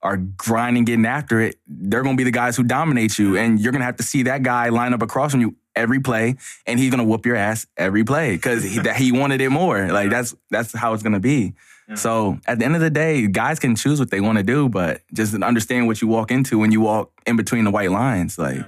[0.03, 3.37] are grinding, getting after it, they're going to be the guys who dominate you.
[3.37, 6.01] And you're going to have to see that guy line up across from you every
[6.01, 9.41] play, and he's going to whoop your ass every play because he, that he wanted
[9.41, 9.89] it more.
[9.89, 11.55] Like that's that's how it's going to be.
[11.95, 14.69] So at the end of the day, guys can choose what they want to do,
[14.69, 18.39] but just understand what you walk into when you walk in between the white lines.
[18.39, 18.65] Like,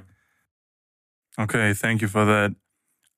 [1.39, 2.55] Okay, thank you for that.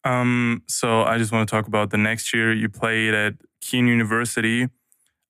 [0.05, 3.87] Um, so I just want to talk about the next year you played at Kean
[3.87, 4.69] University.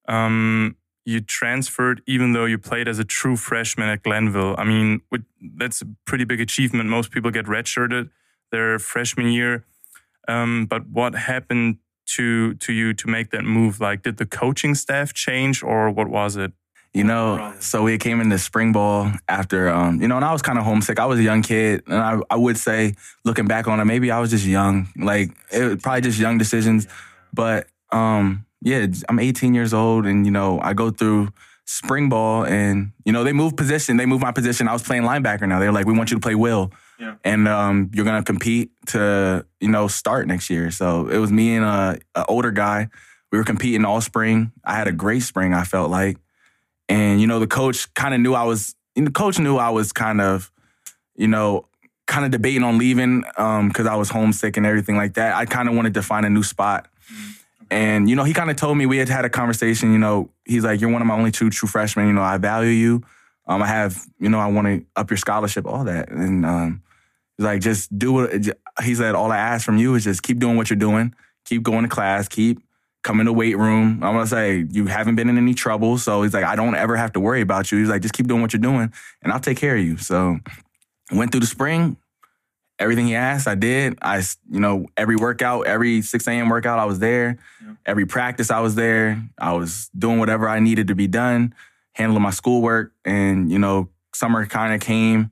[0.09, 4.57] Um, you transferred even though you played as a true freshman at Glenville.
[4.59, 5.03] I mean,
[5.57, 6.89] that's a pretty big achievement.
[6.89, 8.11] Most people get redshirted
[8.51, 9.65] their freshman year.
[10.29, 11.79] Um, but what happened
[12.17, 13.81] to to you to make that move?
[13.81, 16.53] Like, did the coaching staff change, or what was it?
[16.93, 20.43] You know, so we came into spring ball after, um, you know, and I was
[20.43, 20.99] kind of homesick.
[20.99, 22.95] I was a young kid, and I, I would say,
[23.25, 24.89] looking back on it, maybe I was just young.
[24.97, 26.89] Like, it was probably just young decisions.
[27.33, 31.29] But um, yeah, I'm 18 years old, and you know, I go through
[31.65, 33.97] spring ball, and you know, they moved position.
[33.97, 34.69] They moved my position.
[34.69, 35.59] I was playing linebacker now.
[35.61, 37.15] They're like, we want you to play will, Yeah.
[37.25, 40.71] and um, you're gonna compete to you know start next year.
[40.71, 42.89] So it was me and a, a older guy.
[43.33, 44.53] We were competing all spring.
[44.65, 45.55] I had a great spring.
[45.55, 46.19] I felt like,
[46.89, 48.75] and you know, the coach kind of knew I was.
[48.97, 50.51] The coach knew I was kind of,
[51.15, 51.67] you know,
[52.09, 55.37] kind of debating on leaving because I was homesick and everything like that.
[55.37, 56.89] I kind of wanted to find a new spot.
[57.71, 60.31] And, you know, he kind of told me, we had had a conversation, you know,
[60.45, 62.09] he's like, you're one of my only two true freshmen.
[62.09, 63.03] You know, I value you.
[63.47, 66.11] Um, I have, you know, I want to up your scholarship, all that.
[66.11, 66.83] And um,
[67.37, 68.57] he's like, just do it.
[68.83, 71.15] He said, all I ask from you is just keep doing what you're doing.
[71.45, 72.29] Keep going to class.
[72.29, 72.61] Keep
[73.03, 74.03] coming to weight room.
[74.03, 75.97] I'm to say, you haven't been in any trouble.
[75.99, 77.79] So he's like, I don't ever have to worry about you.
[77.79, 79.97] He's like, just keep doing what you're doing and I'll take care of you.
[79.97, 80.39] So
[81.13, 81.97] went through the spring,
[82.81, 83.99] everything he asked, I did.
[84.01, 86.49] I, you know, every workout, every 6 a.m.
[86.49, 87.39] workout, I was there.
[87.87, 89.23] Every practice, I was there.
[89.39, 91.55] I was doing whatever I needed to be done,
[91.93, 92.93] handling my schoolwork.
[93.05, 95.31] And, you know, summer kind of came.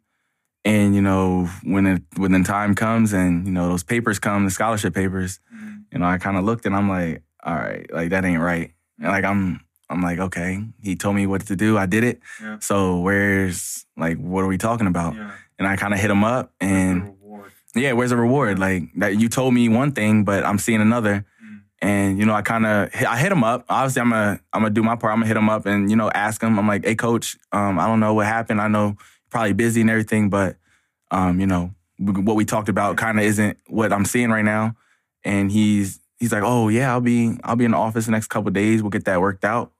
[0.64, 4.44] And, you know, when it, when the time comes and, you know, those papers come,
[4.44, 5.78] the scholarship papers, mm-hmm.
[5.92, 8.72] you know, I kind of looked and I'm like, all right, like that ain't right.
[8.98, 11.78] And like I'm, I'm like, okay, he told me what to do.
[11.78, 12.20] I did it.
[12.42, 12.58] Yeah.
[12.58, 15.16] So where's like, what are we talking about?
[15.58, 17.17] And I kind of hit him up and
[17.78, 18.58] yeah, where's the reward?
[18.58, 21.24] Like that you told me one thing, but I'm seeing another.
[21.80, 23.64] And you know, I kind of I hit him up.
[23.68, 25.12] Obviously, I'm gonna I'm gonna do my part.
[25.12, 26.58] I'm gonna hit him up and you know ask him.
[26.58, 28.60] I'm like, hey, coach, um, I don't know what happened.
[28.60, 28.96] I know
[29.30, 30.56] probably busy and everything, but
[31.10, 34.76] um, you know what we talked about kind of isn't what I'm seeing right now.
[35.24, 38.28] And he's he's like, oh yeah, I'll be I'll be in the office the next
[38.28, 38.82] couple days.
[38.82, 39.72] We'll get that worked out.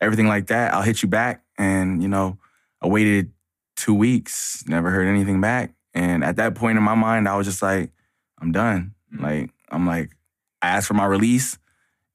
[0.00, 0.74] Everything like that.
[0.74, 1.42] I'll hit you back.
[1.56, 2.38] And you know,
[2.82, 3.32] I waited
[3.76, 5.72] two weeks, never heard anything back.
[5.98, 7.90] And at that point in my mind, I was just like,
[8.40, 8.94] I'm done.
[9.12, 9.20] Mm.
[9.20, 10.12] Like, I'm like,
[10.62, 11.58] I asked for my release,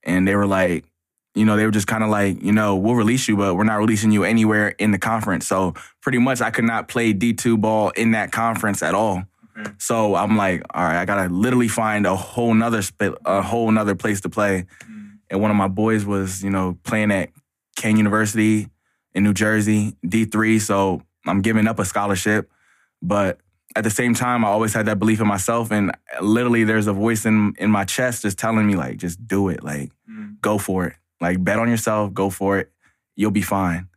[0.02, 0.86] and they were like,
[1.34, 3.64] you know, they were just kind of like, you know, we'll release you, but we're
[3.64, 5.46] not releasing you anywhere in the conference.
[5.46, 9.24] So pretty much I could not play D2 ball in that conference at all.
[9.58, 9.70] Okay.
[9.78, 13.70] So I'm like, all right, I gotta literally find a whole nother sp- a whole
[13.70, 14.64] nother place to play.
[14.88, 15.18] Mm.
[15.30, 17.30] And one of my boys was, you know, playing at
[17.76, 18.68] Kean University
[19.12, 20.60] in New Jersey, D3.
[20.60, 22.50] So I'm giving up a scholarship.
[23.02, 23.40] But
[23.76, 25.70] at the same time, I always had that belief in myself.
[25.70, 29.48] And literally, there's a voice in, in my chest just telling me, like, just do
[29.48, 29.64] it.
[29.64, 30.40] Like, mm.
[30.40, 30.94] go for it.
[31.20, 32.70] Like, bet on yourself, go for it.
[33.16, 33.88] You'll be fine.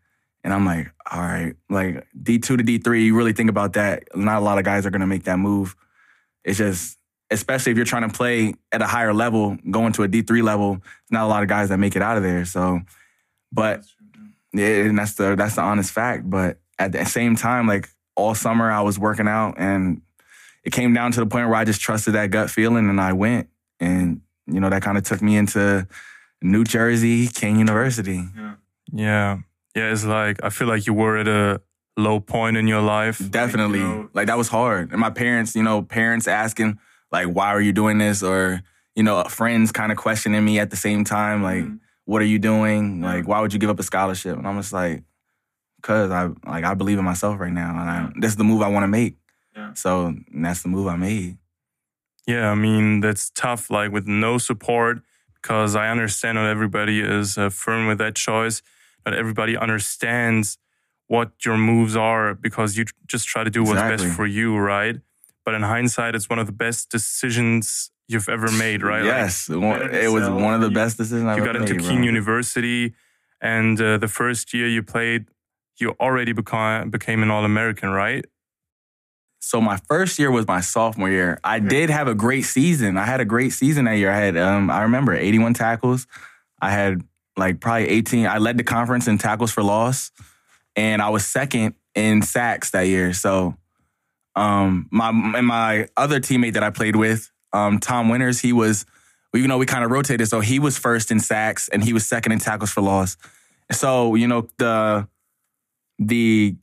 [0.44, 4.04] And I'm like, all right, like D2 to D3, you really think about that.
[4.16, 5.76] Not a lot of guys are going to make that move.
[6.46, 6.98] It's just,
[7.30, 10.82] especially if you're trying to play at a higher level, going to a D3 level,
[11.12, 12.46] not a lot of guys that make it out of there.
[12.46, 12.80] So,
[13.52, 13.84] but
[14.54, 16.30] yeah, and that's the that's the honest fact.
[16.30, 20.02] But at the same time, like all summer, I was working out, and
[20.66, 23.14] it came down to the point where I just trusted that gut feeling, and I
[23.14, 23.48] went,
[23.80, 25.88] and you know that kind of took me into
[26.42, 28.24] New Jersey, Kean University.
[28.92, 29.38] Yeah.
[29.76, 31.62] Yeah, it's like I feel like you were at a
[31.96, 33.22] low point in your life.
[33.22, 34.92] Like, Definitely, you know, like that was hard.
[34.92, 36.80] And my parents, you know, parents asking
[37.12, 38.62] like, "Why are you doing this?" or
[38.96, 41.80] you know, friends kind of questioning me at the same time, like, Mhm.
[42.06, 43.02] "What are you doing?
[43.04, 43.14] Yeah.
[43.14, 45.04] Like, why would you give up a scholarship?" And I'm just like,
[45.88, 46.24] "Cause I
[46.54, 48.84] like I believe in myself right now, and I, this is the move I want
[48.84, 49.16] to make."
[49.56, 49.74] Yeah.
[49.74, 51.38] So that's the move I made.
[52.28, 55.00] Yeah, I mean, that's tough, like with no support,
[55.42, 58.62] because I understand not everybody is uh, firm with that choice.
[59.06, 60.58] Not everybody understands
[61.08, 64.08] what your moves are because you just try to do what's Exactly.
[64.08, 64.98] best for you, right?
[65.46, 69.04] But in hindsight, it's one of the best decisions you've ever made, right?
[69.04, 71.76] Like, Yes, it it was one of the you- best decisions I've you got into
[71.76, 71.96] made, bro.
[72.14, 72.94] University,
[73.40, 75.28] and uh, the first year you played,
[75.80, 78.26] you already became became an All American, right?
[79.40, 81.40] So my first year was my sophomore year.
[81.44, 82.98] I did have a great season.
[82.98, 84.12] I had a great season that year.
[84.12, 86.08] I had um I remember 81 tackles.
[86.62, 87.04] I had
[87.38, 88.26] like probably 18.
[88.26, 90.12] I led the conference in tackles for loss
[90.76, 93.14] and I was second in sacks that year.
[93.14, 93.56] So
[94.36, 98.86] um my and my other teammate that I played with, um Tom Winters, he was
[99.34, 100.28] you know we kind of rotated.
[100.28, 103.18] So he was first in sacks and he was second in tackles for loss.
[103.72, 105.08] So you know the
[106.00, 106.56] the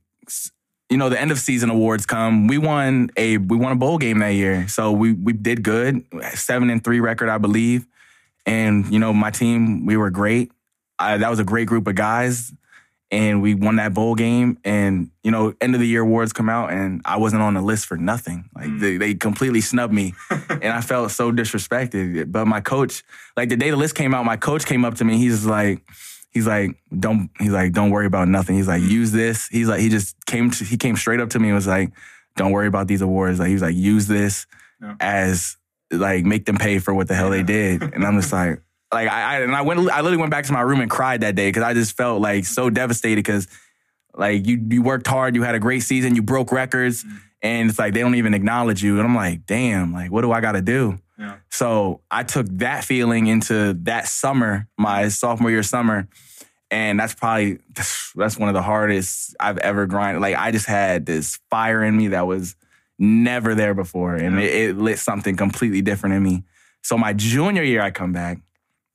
[0.89, 2.47] you know the end of season awards come.
[2.47, 6.05] We won a we won a bowl game that year, so we we did good,
[6.33, 7.85] seven and three record, I believe.
[8.45, 10.51] And you know my team, we were great.
[10.97, 12.53] I, that was a great group of guys
[13.11, 14.57] and we won that bowl game.
[14.63, 17.61] And you know, end of the year awards come out, and I wasn't on the
[17.61, 18.49] list for nothing.
[18.55, 18.79] Like mm.
[18.79, 22.31] they, they completely snubbed me, and I felt so disrespected.
[22.31, 23.03] But my coach,
[23.37, 25.17] like the day the list came out, my coach came up to me.
[25.17, 25.81] He's like.
[26.35, 27.31] He's like, don't.
[27.39, 28.57] He's like, don't worry about nothing.
[28.57, 28.89] He's like, mm.
[28.89, 29.47] use this.
[29.47, 30.51] He's like, he just came.
[30.51, 31.91] To, he came straight up to me and was like,
[32.35, 33.39] don't worry about these awards.
[33.39, 34.45] Like he was like, use this
[34.81, 34.95] yeah.
[34.99, 35.55] as
[35.91, 37.81] like make them pay for what the hell they did.
[37.81, 38.61] And I'm just like,
[38.93, 41.21] like I, I, and I went I literally went back to my room and cried
[41.21, 43.47] that day because I just felt like so devastated because
[44.13, 47.17] like you you worked hard, you had a great season, you broke records, mm.
[47.41, 48.97] and it's like they don't even acknowledge you.
[48.97, 50.99] And I'm like, damn, like what do I gotta do?
[51.17, 51.37] Yeah.
[51.49, 56.07] So I took that feeling into that summer, my sophomore year summer,
[56.75, 57.59] and that's probably
[58.15, 60.21] that's one of the hardest I've ever grinded.
[60.21, 62.55] Like I just had this fire in me that was
[62.99, 64.47] never there before, and yeah.
[64.47, 66.43] it, it lit something completely different in me.
[66.83, 68.39] So my junior year, I come back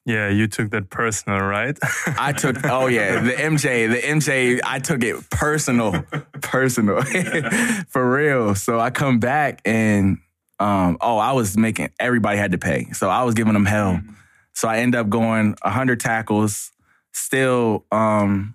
[0.06, 1.78] yeah, you took that personal, right?
[2.18, 6.02] I took, oh yeah, the MJ, the MJ, I took it personal,
[6.40, 7.02] personal,
[7.88, 8.54] for real.
[8.54, 10.18] So I come back and,
[10.58, 12.86] um, oh, I was making, everybody had to pay.
[12.92, 13.94] So I was giving them hell.
[13.94, 14.12] Mm-hmm.
[14.54, 16.72] So I end up going 100 tackles,
[17.12, 18.54] still, um,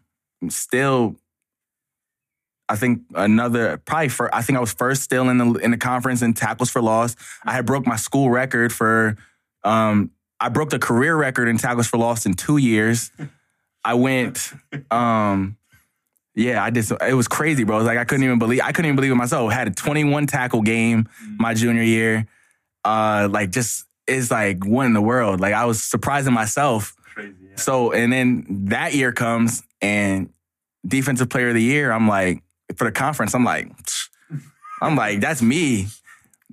[0.50, 1.16] still,
[2.68, 5.78] I think another probably for I think I was first still in the in the
[5.78, 7.16] conference in tackles for loss.
[7.44, 9.18] I had broke my school record for
[9.64, 13.12] um, I broke the career record in tackles for loss in two years.
[13.84, 14.52] I went,
[14.90, 15.58] um,
[16.34, 16.90] yeah, I did.
[17.08, 17.76] it was crazy, bro.
[17.76, 18.62] It was like I couldn't even believe.
[18.64, 19.52] I couldn't even believe it myself.
[19.52, 22.28] Had a 21 tackle game my junior year.
[22.84, 25.40] Uh, like just it's like what in the world?
[25.40, 26.95] Like I was surprising myself.
[27.56, 27.62] Yeah.
[27.62, 30.30] So and then that year comes and
[30.86, 31.92] defensive player of the year.
[31.92, 32.44] I'm like
[32.76, 33.34] for the conference.
[33.34, 33.72] I'm like,
[34.82, 35.88] I'm like that's me.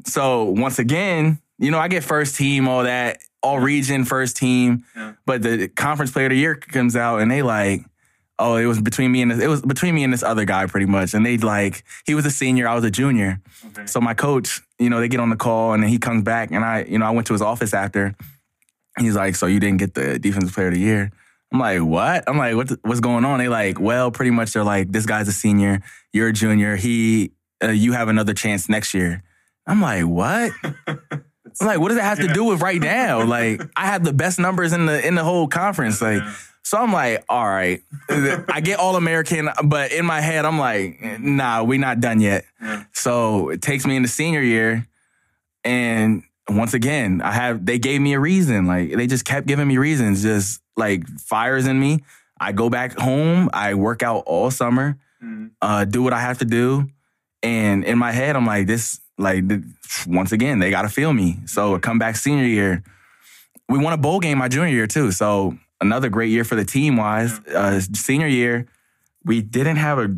[0.07, 4.85] So once again, you know, I get first team, all that all region first team.
[4.97, 5.15] Yeah.
[5.27, 7.85] But the conference player of the year comes out and they like,
[8.39, 10.67] oh, it was between me and this, it was between me and this other guy
[10.67, 11.15] pretty much.
[11.15, 13.41] And they like, he was a senior, I was a junior.
[13.67, 13.87] Okay.
[13.87, 16.51] So my coach, you know, they get on the call and then he comes back
[16.51, 18.15] and I, you know, I went to his office after.
[18.99, 21.11] He's like, so you didn't get the defensive player of the year.
[21.53, 22.25] I'm like, what?
[22.27, 23.39] I'm like, what's, what's going on?
[23.39, 26.77] They like, well, pretty much they're like, this guy's a senior, you're a junior.
[26.77, 29.23] He, uh, you have another chance next year.
[29.67, 30.53] I'm like, what?
[31.61, 33.23] I'm like, what does it have to do with right now?
[33.25, 36.01] Like, I have the best numbers in the in the whole conference.
[36.01, 36.23] Like,
[36.63, 41.01] so I'm like, all right, I get All American, but in my head, I'm like,
[41.21, 42.45] nah, we not done yet.
[42.93, 44.87] So it takes me into senior year,
[45.65, 46.23] and
[46.57, 48.67] once again, I have they gave me a reason.
[48.67, 52.01] Like they just kept giving me reasons, just like fires in me.
[52.41, 55.47] I go back home, I work out all summer, mm-hmm.
[55.61, 56.89] uh, do what I have to do,
[57.43, 59.45] and in my head, I'm like, this like
[60.07, 61.39] once again, they got to feel me.
[61.47, 62.83] So come back senior year,
[63.69, 65.13] we won a bowl game my junior year too.
[65.13, 67.39] So another great year for the team wise.
[67.47, 68.67] Uh, senior year,
[69.25, 70.15] we didn't have a.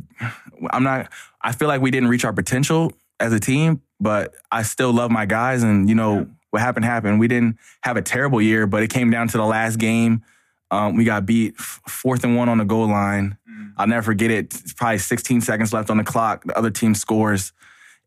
[0.71, 1.11] I'm not.
[1.43, 5.11] I feel like we didn't reach our potential as a team, but I still love
[5.11, 5.63] my guys.
[5.63, 6.25] And you know yeah.
[6.51, 7.21] what happened happened.
[7.21, 10.23] We didn't have a terrible year, but it came down to the last game.
[10.71, 13.37] Um, we got beat fourth and one on the goal line.
[13.49, 13.75] Mm.
[13.77, 14.53] I'll never forget it.
[14.55, 16.45] It's probably 16 seconds left on the clock.
[16.45, 17.53] The other team scores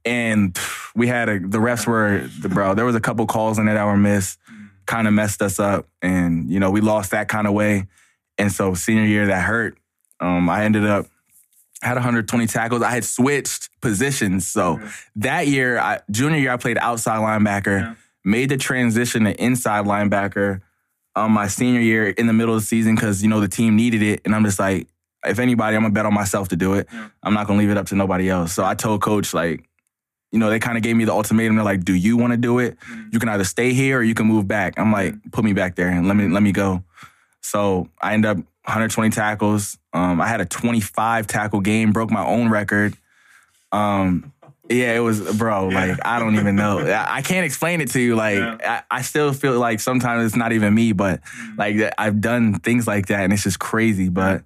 [0.08, 0.58] and
[0.96, 2.74] we had a, the refs were bro.
[2.74, 4.40] There was a couple calls in there that were missed,
[4.86, 7.88] kind of messed us up, and you know we lost that kind of way.
[8.38, 9.78] And so senior year that hurt.
[10.20, 11.08] Um, I ended up
[11.82, 12.82] had 120 tackles.
[12.82, 14.80] I had switched positions, so
[15.18, 17.82] that year, I, junior year, I played outside linebacker.
[17.82, 17.96] Yeah.
[18.24, 20.62] Made the transition to inside linebacker.
[21.16, 23.76] Um, my senior year in the middle of the season because you know the team
[23.76, 24.88] needed it, and I'm just like,
[25.26, 26.88] if anybody, I'm gonna bet on myself to do it.
[26.92, 27.10] Yeah.
[27.24, 28.54] I'm not gonna leave it up to nobody else.
[28.54, 29.64] So I told coach like,
[30.32, 31.56] you know, they kind of gave me the ultimatum.
[31.56, 32.78] They're like, "Do you want to do it?
[32.80, 33.10] Mm-hmm.
[33.14, 35.76] You can either stay here or you can move back." I'm like, "Put me back
[35.76, 36.84] there and let me let me go."
[37.42, 38.38] So I end up
[38.68, 39.78] 120 tackles.
[39.94, 42.98] Um, I had a 25 tackle game, broke my own record.
[43.72, 44.34] Um,
[44.70, 45.70] yeah, it was, bro.
[45.70, 45.86] Yeah.
[45.86, 46.80] Like I don't even know.
[46.88, 48.18] I, I, can't explain it to you.
[48.18, 48.84] Like yeah.
[48.92, 51.58] I, I, still feel like sometimes it's not even me, but mm-hmm.
[51.58, 54.10] like I've done things like that, and it's just crazy.
[54.10, 54.44] But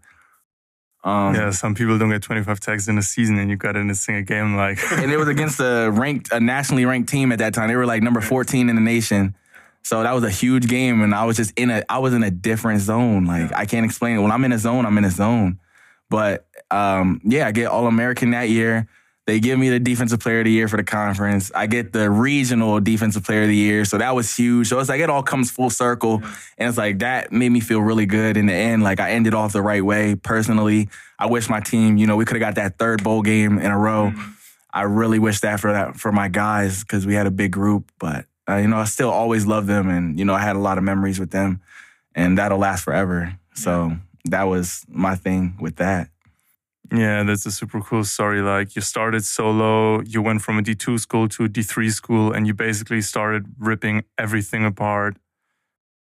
[1.03, 3.89] um, yeah, some people don't get 25 tags in a season, and you got in
[3.89, 4.55] a single game.
[4.55, 7.69] Like, and it was against a ranked, a nationally ranked team at that time.
[7.69, 9.35] They were like number 14 in the nation.
[9.83, 12.23] So that was a huge game, and I was just in a, I was in
[12.23, 13.25] a different zone.
[13.25, 14.21] Like I can't explain it.
[14.21, 15.59] When I'm in a zone, I'm in a zone.
[16.09, 18.87] But um, yeah, I get All American that year.
[19.27, 21.51] They give me the defensive player of the year for the conference.
[21.53, 23.85] I get the regional defensive player of the year.
[23.85, 24.67] So that was huge.
[24.67, 26.21] So it's like it all comes full circle.
[26.57, 28.81] And it's like that made me feel really good in the end.
[28.83, 30.89] Like I ended off the right way personally.
[31.19, 33.69] I wish my team, you know, we could have got that third bowl game in
[33.69, 34.09] a row.
[34.09, 34.31] Mm-hmm.
[34.73, 37.91] I really wish that for that for my guys because we had a big group.
[37.99, 40.59] But uh, you know, I still always love them, and you know, I had a
[40.59, 41.61] lot of memories with them,
[42.15, 43.37] and that'll last forever.
[43.53, 43.93] So
[44.25, 46.09] that was my thing with that.
[46.93, 48.41] Yeah, that's a super cool story.
[48.41, 52.45] Like you started solo, you went from a D2 school to a D3 school, and
[52.45, 55.15] you basically started ripping everything apart.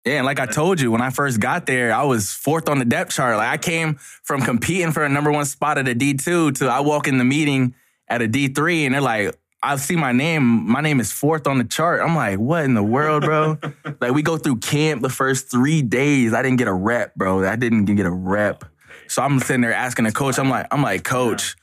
[0.05, 2.79] Yeah, and like I told you, when I first got there, I was fourth on
[2.79, 3.37] the depth chart.
[3.37, 6.81] Like I came from competing for a number one spot at a D2 to I
[6.81, 7.73] walk in the meeting
[8.09, 9.33] at a D3 and they're like,
[9.63, 12.01] I see my name, my name is fourth on the chart.
[12.01, 13.57] I'm like, what in the world, bro?
[14.01, 16.33] like we go through camp the first three days.
[16.33, 17.45] I didn't get a rep, bro.
[17.45, 18.65] I didn't get a rep.
[19.07, 21.55] So I'm sitting there asking the coach, I'm like, I'm like, coach,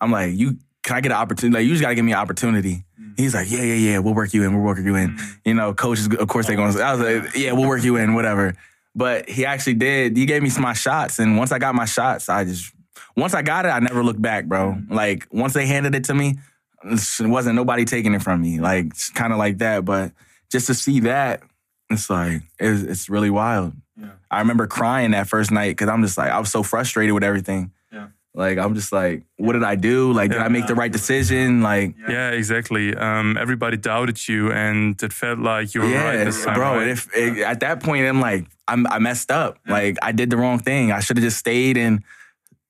[0.00, 1.58] I'm like, you can I get an opportunity?
[1.58, 2.84] Like, you just gotta give me an opportunity.
[3.00, 3.12] Mm-hmm.
[3.16, 5.10] He's like, yeah, yeah, yeah, we'll work you in, we'll work you in.
[5.10, 5.30] Mm-hmm.
[5.44, 6.72] You know, coaches, of course, they going.
[6.72, 8.54] To I was like, yeah, we'll work you in, whatever.
[8.94, 10.16] But he actually did.
[10.16, 12.72] He gave me my shots, and once I got my shots, I just
[13.16, 14.72] once I got it, I never looked back, bro.
[14.72, 14.94] Mm-hmm.
[14.94, 16.38] Like once they handed it to me,
[16.84, 18.60] it wasn't nobody taking it from me.
[18.60, 19.84] Like kind of like that.
[19.84, 20.12] But
[20.50, 21.42] just to see that,
[21.90, 23.74] it's like it's, it's really wild.
[23.96, 24.12] Yeah.
[24.30, 27.24] I remember crying that first night because I'm just like I was so frustrated with
[27.24, 27.72] everything.
[27.92, 28.08] Yeah.
[28.34, 30.12] Like I'm just like, what did I do?
[30.12, 31.62] Like, yeah, did I make the right decision?
[31.62, 32.94] Like, yeah, exactly.
[32.94, 36.76] Um, everybody doubted you, and it felt like you were yeah, right this time, bro.
[36.76, 36.88] Right?
[36.88, 39.58] If, it, at that point, I'm like, I'm, I messed up.
[39.66, 40.92] Like, I did the wrong thing.
[40.92, 42.04] I should have just stayed and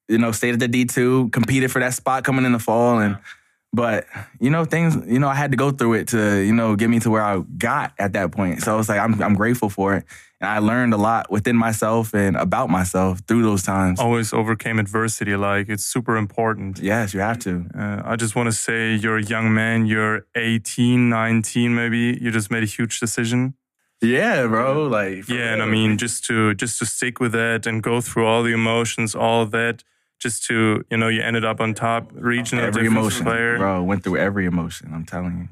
[0.09, 2.99] you know, stayed at the D two, competed for that spot coming in the fall,
[2.99, 3.17] and
[3.73, 4.07] but
[4.41, 6.91] you know, things, you know, I had to go through it to you know get
[6.91, 8.63] me to where I got at that point.
[8.63, 10.05] So it's like I'm I'm grateful for it,
[10.41, 14.01] and I learned a lot within myself and about myself through those times.
[14.01, 16.81] Always overcame adversity, like it's super important.
[16.81, 17.67] Yes, you have to.
[17.77, 19.87] Uh, I just want to say, you're a young man.
[19.87, 22.19] You're 18, 19, maybe.
[22.21, 23.55] You just made a huge decision.
[24.03, 24.87] Yeah, bro.
[24.87, 28.27] Like yeah, and I mean, just to just to stick with that and go through
[28.27, 29.85] all the emotions, all that
[30.21, 33.59] just to you know you ended up on top regional every emotion player.
[33.59, 35.49] bro went through every emotion i'm telling you.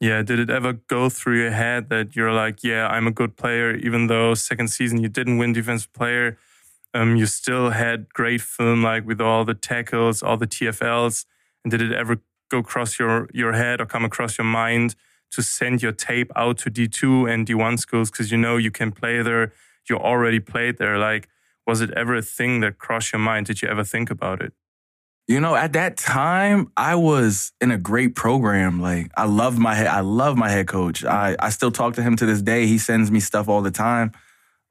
[0.00, 3.36] Yeah did it ever go through your head that you're like yeah i'm a good
[3.36, 6.36] player even though second season you didn't win defensive player
[6.92, 11.24] um, you still had great film like with all the tackles all the tfls
[11.64, 14.94] and did it ever go across your your head or come across your mind
[15.30, 18.10] to send your tape out to d2 and d1 schools?
[18.10, 19.52] Because you know you can play there
[19.88, 21.28] you already played there like
[21.66, 23.46] was it ever a thing that crossed your mind?
[23.46, 24.52] Did you ever think about it?
[25.26, 28.82] You know, at that time, I was in a great program.
[28.82, 29.86] Like, I loved my head.
[29.86, 31.02] I love my head coach.
[31.02, 32.66] I, I still talk to him to this day.
[32.66, 34.12] He sends me stuff all the time.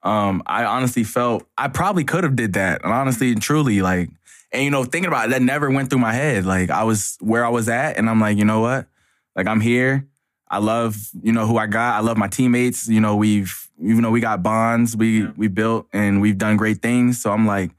[0.04, 2.84] Um, I honestly felt I probably could have did that.
[2.84, 4.10] And honestly and truly, like,
[4.52, 6.46] and you know, thinking about it, that never went through my head.
[6.46, 8.86] Like, I was where I was at, and I'm like, you know what?
[9.36, 10.08] Like, I'm here.
[10.54, 11.96] I love, you know, who I got.
[11.96, 12.88] I love my teammates.
[12.88, 15.32] You know, we've even though we got bonds, we yeah.
[15.36, 17.20] we built and we've done great things.
[17.20, 17.72] So I'm like,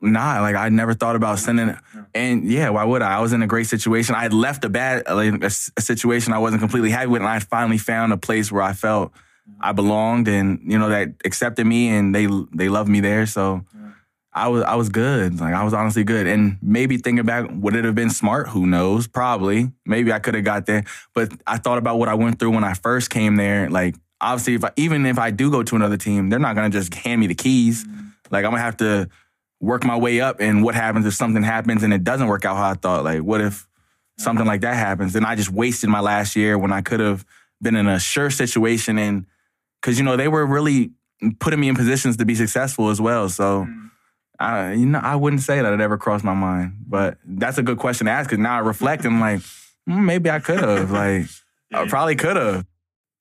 [0.00, 1.78] nah, like I never thought about sending it.
[1.94, 2.02] Yeah.
[2.12, 3.18] And yeah, why would I?
[3.18, 4.16] I was in a great situation.
[4.16, 7.28] I had left a bad like, a, a, situation I wasn't completely happy with, and
[7.28, 9.12] I finally found a place where I felt
[9.60, 13.26] I belonged, and you know that accepted me, and they they loved me there.
[13.26, 13.64] So.
[13.74, 13.81] Yeah.
[14.34, 15.40] I was I was good.
[15.40, 16.26] Like I was honestly good.
[16.26, 18.48] And maybe thinking back, would it have been smart?
[18.48, 19.06] Who knows?
[19.06, 19.70] Probably.
[19.84, 20.84] Maybe I could have got there.
[21.14, 23.68] But I thought about what I went through when I first came there.
[23.68, 26.70] Like obviously, if I, even if I do go to another team, they're not gonna
[26.70, 27.84] just hand me the keys.
[27.84, 28.06] Mm-hmm.
[28.30, 29.10] Like I'm gonna have to
[29.60, 30.40] work my way up.
[30.40, 33.04] And what happens if something happens and it doesn't work out how I thought?
[33.04, 33.68] Like what if
[34.18, 35.12] something like that happens?
[35.12, 37.26] Then I just wasted my last year when I could have
[37.60, 39.26] been in a sure situation and
[39.80, 40.92] because you know they were really
[41.38, 43.28] putting me in positions to be successful as well.
[43.28, 43.66] So.
[43.66, 43.88] Mm-hmm.
[44.42, 47.62] I, you know, I wouldn't say that it ever crossed my mind, but that's a
[47.62, 48.28] good question to ask.
[48.28, 49.40] Because now I reflect and like,
[49.88, 50.90] mm, maybe I could have.
[50.90, 51.26] Like,
[51.74, 52.66] I probably could have.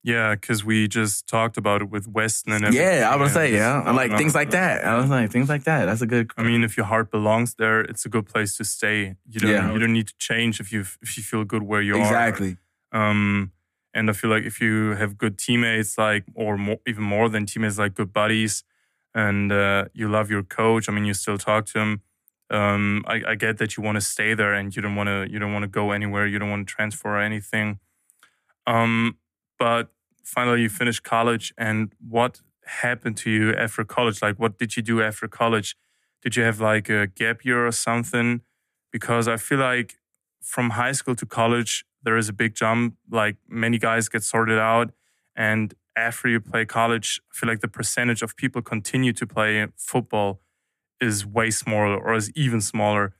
[0.03, 2.87] Yeah, because we just talked about it with Weston and everything.
[2.87, 4.83] Yeah, I was say yeah, I like things like that.
[4.83, 5.85] I was like things like that.
[5.85, 6.31] That's a good.
[6.37, 9.15] I mean, if your heart belongs there, it's a good place to stay.
[9.29, 9.51] You don't.
[9.51, 9.71] Yeah.
[9.71, 12.09] You don't need to change if you if you feel good where you exactly.
[12.11, 12.27] are.
[12.27, 12.57] Exactly.
[12.93, 13.51] Um,
[13.93, 17.45] and I feel like if you have good teammates, like or more, even more than
[17.45, 18.63] teammates, like good buddies,
[19.13, 20.87] and uh, you love your coach.
[20.89, 22.01] I mean, you still talk to him.
[22.49, 25.27] Um, I, I get that you want to stay there and you don't want to
[25.29, 26.27] you don't want to go anywhere.
[26.27, 27.79] You don't want to transfer or anything.
[28.67, 29.17] Um,
[29.57, 29.89] but
[30.23, 34.83] finally you finished college and what happened to you after college like what did you
[34.83, 35.75] do after college
[36.21, 38.41] did you have like a gap year or something
[38.91, 39.97] because i feel like
[40.41, 44.59] from high school to college there is a big jump like many guys get sorted
[44.59, 44.91] out
[45.35, 49.67] and after you play college i feel like the percentage of people continue to play
[49.75, 50.39] football
[50.99, 53.13] is way smaller or is even smaller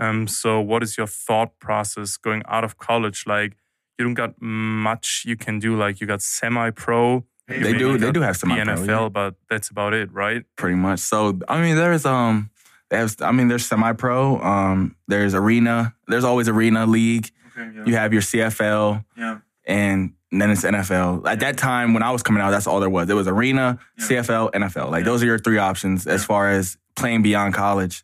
[0.00, 3.24] Um, so what is your thought process going out of college?
[3.26, 3.56] Like
[3.98, 5.76] you don't got much you can do.
[5.76, 7.24] Like you got semi-pro.
[7.46, 7.98] They do.
[7.98, 8.76] They do have the semi-pro.
[8.76, 9.08] NFL, yeah.
[9.08, 10.44] but that's about it, right?
[10.56, 11.00] pretty much.
[11.00, 12.50] So I mean, there's um,
[12.88, 13.14] they have.
[13.20, 14.40] I mean, there's semi-pro.
[14.40, 15.94] Um, there's arena.
[16.08, 17.30] There's always arena league.
[17.48, 17.84] Okay, yeah.
[17.84, 19.38] You have your CFL, yeah.
[19.66, 21.26] and then it's NFL.
[21.26, 23.08] At that time, when I was coming out, that's all there was.
[23.10, 24.04] It was arena, Yeah.
[24.06, 24.90] CFL, NFL.
[24.90, 25.10] Like Yeah.
[25.10, 26.26] those are your three options as Yeah.
[26.26, 28.02] far as playing beyond college.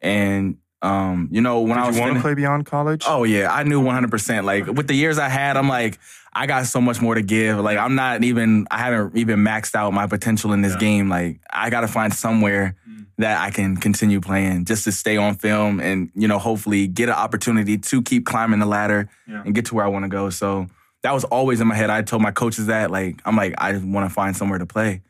[0.00, 3.04] And um, you know, when I was you want to play beyond college?
[3.06, 4.44] Oh yeah, I knew 100%.
[4.44, 5.96] Like with the years I had, I'm like,
[6.32, 7.58] I got so much more to give.
[7.60, 11.08] Like I'm not even, I haven't even maxed out my potential in this game.
[11.08, 13.06] Like I got to find somewhere Mm.
[13.18, 17.08] that I can continue playing just to stay on film and you know hopefully get
[17.08, 20.30] an opportunity to keep climbing the ladder and get to where I want to go.
[20.30, 20.66] So
[21.02, 21.90] that was always in my head.
[21.90, 24.66] I told my coaches that like I'm like I just want to find somewhere to
[24.66, 25.02] play.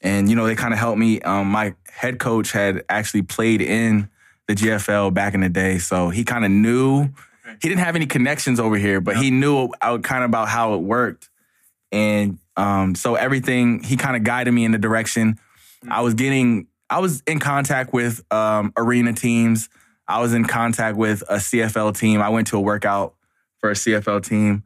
[0.00, 1.20] And you know they kind of helped me.
[1.20, 4.08] Um, my head coach had actually played in
[4.46, 7.08] the GFL back in the day, so he kind of knew.
[7.60, 10.78] He didn't have any connections over here, but he knew kind of about how it
[10.78, 11.28] worked,
[11.90, 15.38] and um, so everything he kind of guided me in the direction.
[15.88, 19.68] I was getting, I was in contact with um, arena teams.
[20.08, 22.20] I was in contact with a CFL team.
[22.20, 23.14] I went to a workout
[23.58, 24.64] for a CFL team,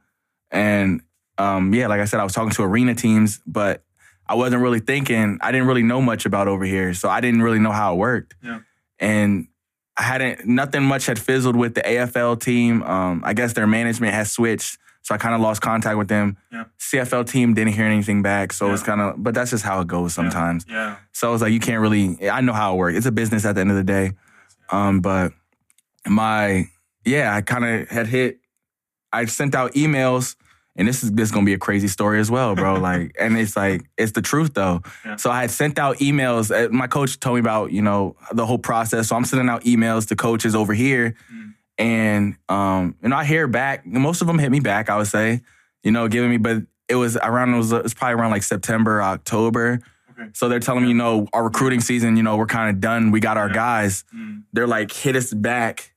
[0.52, 1.00] and
[1.38, 3.82] um, yeah, like I said, I was talking to arena teams, but
[4.26, 5.38] I wasn't really thinking.
[5.40, 7.96] I didn't really know much about over here, so I didn't really know how it
[7.96, 8.34] worked.
[8.42, 8.60] Yeah.
[8.98, 9.48] And
[9.96, 10.46] I hadn't.
[10.46, 12.82] Nothing much had fizzled with the AFL team.
[12.82, 16.36] Um, I guess their management has switched, so I kind of lost contact with them.
[16.52, 16.64] Yeah.
[16.78, 19.22] CFL team didn't hear anything back, so it's kind of.
[19.22, 20.64] But that's just how it goes sometimes.
[20.68, 20.96] Yeah.
[21.12, 22.30] So it's like you can't really.
[22.30, 22.96] I know how it works.
[22.96, 24.12] It's a business at the end of the day.
[24.70, 25.32] Um, but
[26.06, 26.68] my
[27.04, 28.38] yeah, I kind of had hit.
[29.12, 30.36] I sent out emails,
[30.76, 32.74] and this is this is gonna be a crazy story as well, bro.
[32.80, 34.80] like, and it's like it's the truth though.
[35.04, 35.16] Yeah.
[35.16, 36.50] So I had sent out emails.
[36.50, 39.08] uh, My coach told me about you know the whole process.
[39.08, 41.54] So I'm sending out emails to coaches over here, Mm.
[41.78, 43.84] and um, you know I hear back.
[43.86, 44.88] Most of them hit me back.
[44.90, 45.40] I would say,
[45.82, 47.54] you know, giving me, but it was around.
[47.54, 49.80] It was, it was probably around like September, October.
[50.12, 50.28] Okay.
[50.34, 53.10] So they're telling me, you know, our recruiting season, you know, we're kind of done.
[53.12, 53.54] We got our Yeah.
[53.54, 54.04] guys.
[54.14, 54.42] Mm.
[54.52, 55.94] They're like, hit us back.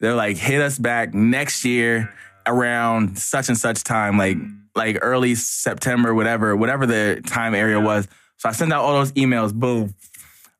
[0.00, 2.10] They're like, hit us back next year
[2.46, 4.36] around such and such time, like
[4.76, 7.84] like early September, whatever, whatever the time area Yeah.
[7.84, 8.08] was.
[8.36, 9.52] So I sent out all those emails.
[9.52, 9.94] Boom.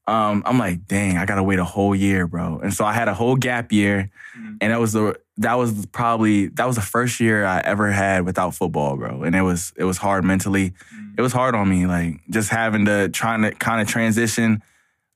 [0.07, 2.59] Um, I'm like, dang, I gotta wait a whole year, bro.
[2.59, 4.57] And so I had a whole gap year, Mm.
[4.61, 8.25] and that was the that was probably that was the first year I ever had
[8.27, 9.23] without football, bro.
[9.23, 10.71] And it was it was hard mentally.
[10.95, 11.15] Mm.
[11.19, 14.63] It was hard on me, like just having to trying to kind of transition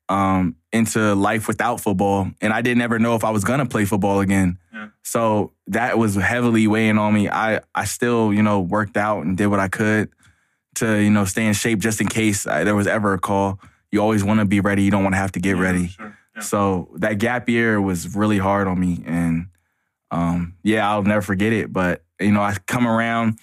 [0.08, 3.84] um, into life without football, and I didn't ever know if I was gonna play
[3.84, 4.58] football again.
[4.72, 4.88] Yeah.
[5.02, 7.28] So that was heavily weighing on me.
[7.28, 10.10] I I still you know worked out and did what I could
[10.76, 13.60] to you know stay in shape just in case I, there was ever a call.
[13.92, 14.82] You always want to be ready.
[14.82, 15.88] You don't want to have to get Yeah, ready.
[15.88, 16.16] Sure.
[16.36, 16.42] Yeah.
[16.42, 19.46] So that gap year was really hard on me, and
[20.10, 21.72] um, yeah, I'll never forget it.
[21.72, 23.38] But you know, I come around.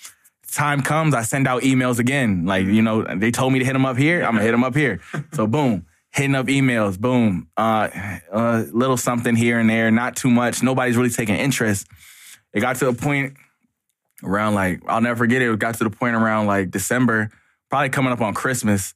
[0.51, 2.45] Time comes, I send out emails again.
[2.45, 4.24] Like you know, they told me to hit them up here.
[4.24, 4.99] I'm gonna hit them up here.
[5.34, 6.99] So boom, hitting up emails.
[6.99, 7.89] Boom, uh,
[8.32, 10.62] uh, little something here and there, not too much.
[10.64, 11.88] Nobody's really taking interest.
[12.53, 13.34] It got to a point
[14.24, 15.49] around like I'll never forget it.
[15.49, 17.30] It got to the point around like December,
[17.70, 18.93] probably coming up on Christmas.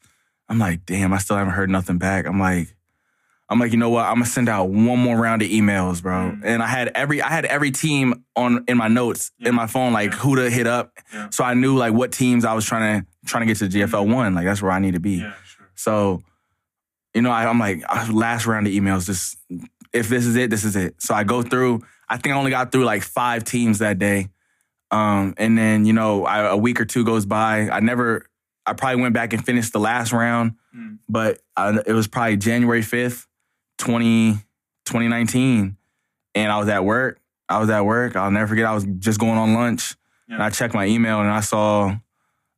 [0.49, 2.27] I'm like, damn, I still haven't heard nothing back.
[2.27, 2.75] I'm like,
[3.49, 4.05] I'm like, you know what?
[4.05, 6.31] I'm gonna send out one more round of emails, bro.
[6.31, 6.41] Mm.
[6.43, 9.49] And I had every I had every team on in my notes Yeah.
[9.49, 10.17] in my phone, like Yeah.
[10.17, 10.91] who to hit up.
[11.13, 11.29] Yeah.
[11.29, 14.07] So I knew like what teams I was trying to trying to get to GFL
[14.13, 14.35] one.
[14.35, 15.17] Like that's where I need to be.
[15.17, 15.33] Yeah.
[15.45, 15.69] Sure.
[15.75, 16.21] So,
[17.15, 19.37] you know, I, I'm like, uh, last round of emails, just
[19.93, 21.01] if this is it, this is it.
[21.01, 24.29] So I go through, I think I only got through like five teams that day.
[24.91, 27.69] Um, and then, you know, I, a week or two goes by.
[27.69, 28.27] I never,
[28.65, 30.99] I probably went back and finished the last round, Mm.
[31.07, 33.25] but I, it was probably January 5th,
[33.77, 34.33] 20,
[34.85, 35.77] 2019.
[36.35, 37.19] And I was at work.
[37.47, 38.15] I was at work.
[38.17, 38.65] I'll never forget.
[38.65, 39.95] I was just going on lunch
[40.27, 41.95] and I checked my email and I saw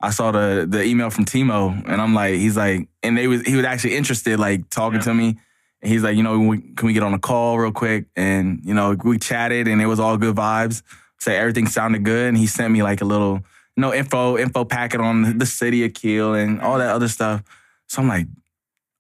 [0.02, 3.42] I saw the the email from Timo and I'm like, he's like, and they was
[3.42, 5.06] he was actually interested, like talking Yeah.
[5.06, 5.38] to me.
[5.82, 8.06] And he's like, you know, we, can we get on a call real quick?
[8.16, 10.82] And you know, we chatted and it was all good vibes.
[11.20, 12.28] So everything sounded good.
[12.30, 13.36] And he sent me like a little,
[13.76, 17.44] you know, info info packet on the city of Kiel and all that other stuff.
[17.88, 18.28] So I'm like,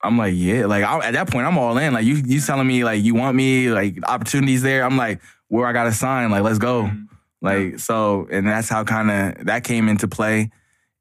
[0.03, 1.93] I'm like, yeah, like I, at that point, I'm all in.
[1.93, 4.83] Like you, you telling me like you want me, like opportunities there.
[4.83, 6.83] I'm like, where I got to sign, like let's go.
[6.83, 7.07] Mm.
[7.41, 10.51] Like so, and that's how kind of that came into play.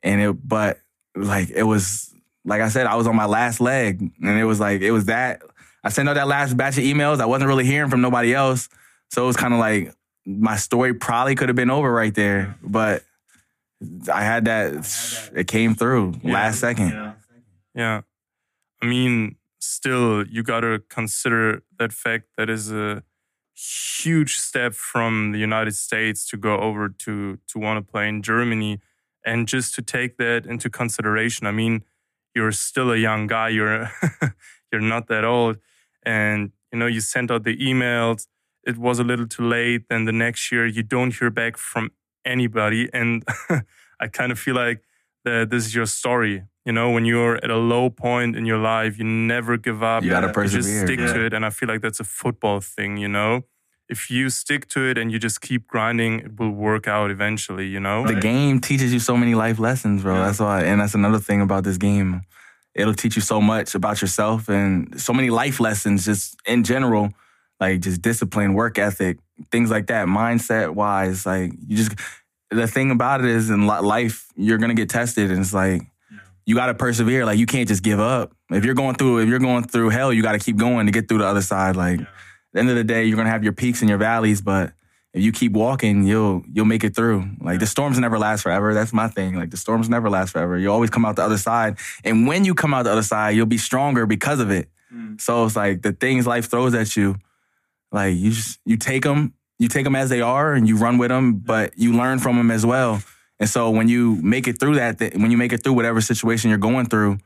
[0.06, 0.78] And it, but
[1.14, 2.12] like it was,
[2.44, 5.06] like I said, I was on my last leg, and it was like it was
[5.06, 5.42] that.
[5.82, 7.20] I sent out that last batch of emails.
[7.20, 8.68] I wasn't really hearing from nobody else,
[9.10, 9.92] so it was kind of like
[10.24, 12.56] my story probably could have been over right there.
[12.62, 13.02] But
[14.12, 15.30] I had that.
[15.34, 16.32] It came through Yeah.
[16.34, 16.90] last second.
[16.90, 17.12] Yeah.
[17.74, 18.00] Yeah.
[18.82, 23.02] I mean, still, you got to consider that fact that is a
[23.54, 28.22] huge step from the United States to go over to to want to play in
[28.22, 28.80] Germany,
[29.26, 31.46] and just to take that into consideration.
[31.46, 31.84] I mean,
[32.34, 33.48] you're still a young guy.
[33.48, 33.90] You're
[34.72, 35.58] you're not that old,
[36.04, 38.28] and you know you sent out the emails.
[38.64, 39.88] It was a little too late.
[39.90, 41.90] Then the next year you don't hear back from
[42.24, 43.24] anybody, and
[44.00, 44.82] I kind of feel like
[45.24, 46.44] that this is your story.
[46.64, 50.02] You know, when you're at a low point in your life, you never give up.
[50.02, 51.12] You gotta You just stick yeah.
[51.12, 51.32] to it.
[51.32, 53.44] And I feel like that's a football thing, you know?
[53.88, 57.66] If you stick to it and you just keep grinding, it will work out eventually,
[57.66, 58.06] you know?
[58.06, 60.16] The game teaches you so many life lessons, bro.
[60.16, 60.26] Yeah.
[60.26, 62.22] That's why, and that's another thing about this game.
[62.74, 67.12] It'll teach you so much about yourself and so many life lessons, just in general,
[67.60, 69.18] like just discipline, work ethic,
[69.50, 71.24] things like that, mindset wise.
[71.24, 71.92] Like you just,
[72.50, 75.82] the thing about it is in life, you're gonna get tested, and it's like
[76.44, 77.24] you gotta persevere.
[77.24, 78.32] Like you can't just give up.
[78.50, 81.08] If you're going through, if you're going through hell, you gotta keep going to get
[81.08, 81.76] through the other side.
[81.76, 82.06] Like at
[82.56, 84.72] the end of the day, you're gonna have your peaks and your valleys, but
[85.12, 87.28] if you keep walking, you'll you'll make it through.
[87.40, 88.72] Like the storms never last forever.
[88.72, 89.34] That's my thing.
[89.34, 90.58] Like the storms never last forever.
[90.58, 93.36] You always come out the other side, and when you come out the other side,
[93.36, 94.68] you'll be stronger because of it.
[94.92, 95.20] Mm.
[95.20, 97.16] So it's like the things life throws at you,
[97.92, 100.96] like you just you take them, you take them as they are, and you run
[100.96, 103.02] with them, but you learn from them as well.
[103.38, 106.00] And so when you make it through that, th- when you make it through whatever
[106.00, 107.18] situation you're going through,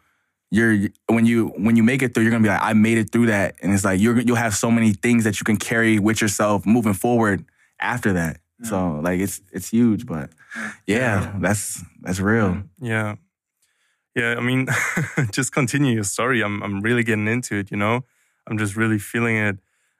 [0.51, 3.13] you're when you when you make it through, you're gonna be like, I made it
[3.13, 5.99] through that, and it's like you're you'll have so many things that you can carry
[5.99, 7.45] with yourself moving forward
[7.81, 8.41] after that.
[8.63, 10.31] So like it's it's huge, but
[10.87, 12.63] yeah, that's that's real.
[12.81, 13.17] Yeah.
[14.17, 14.67] Yeah, I mean,
[15.31, 16.43] just continue your story.
[16.43, 18.05] I'm I'm really getting into it, you know?
[18.47, 19.59] I'm just really feeling it.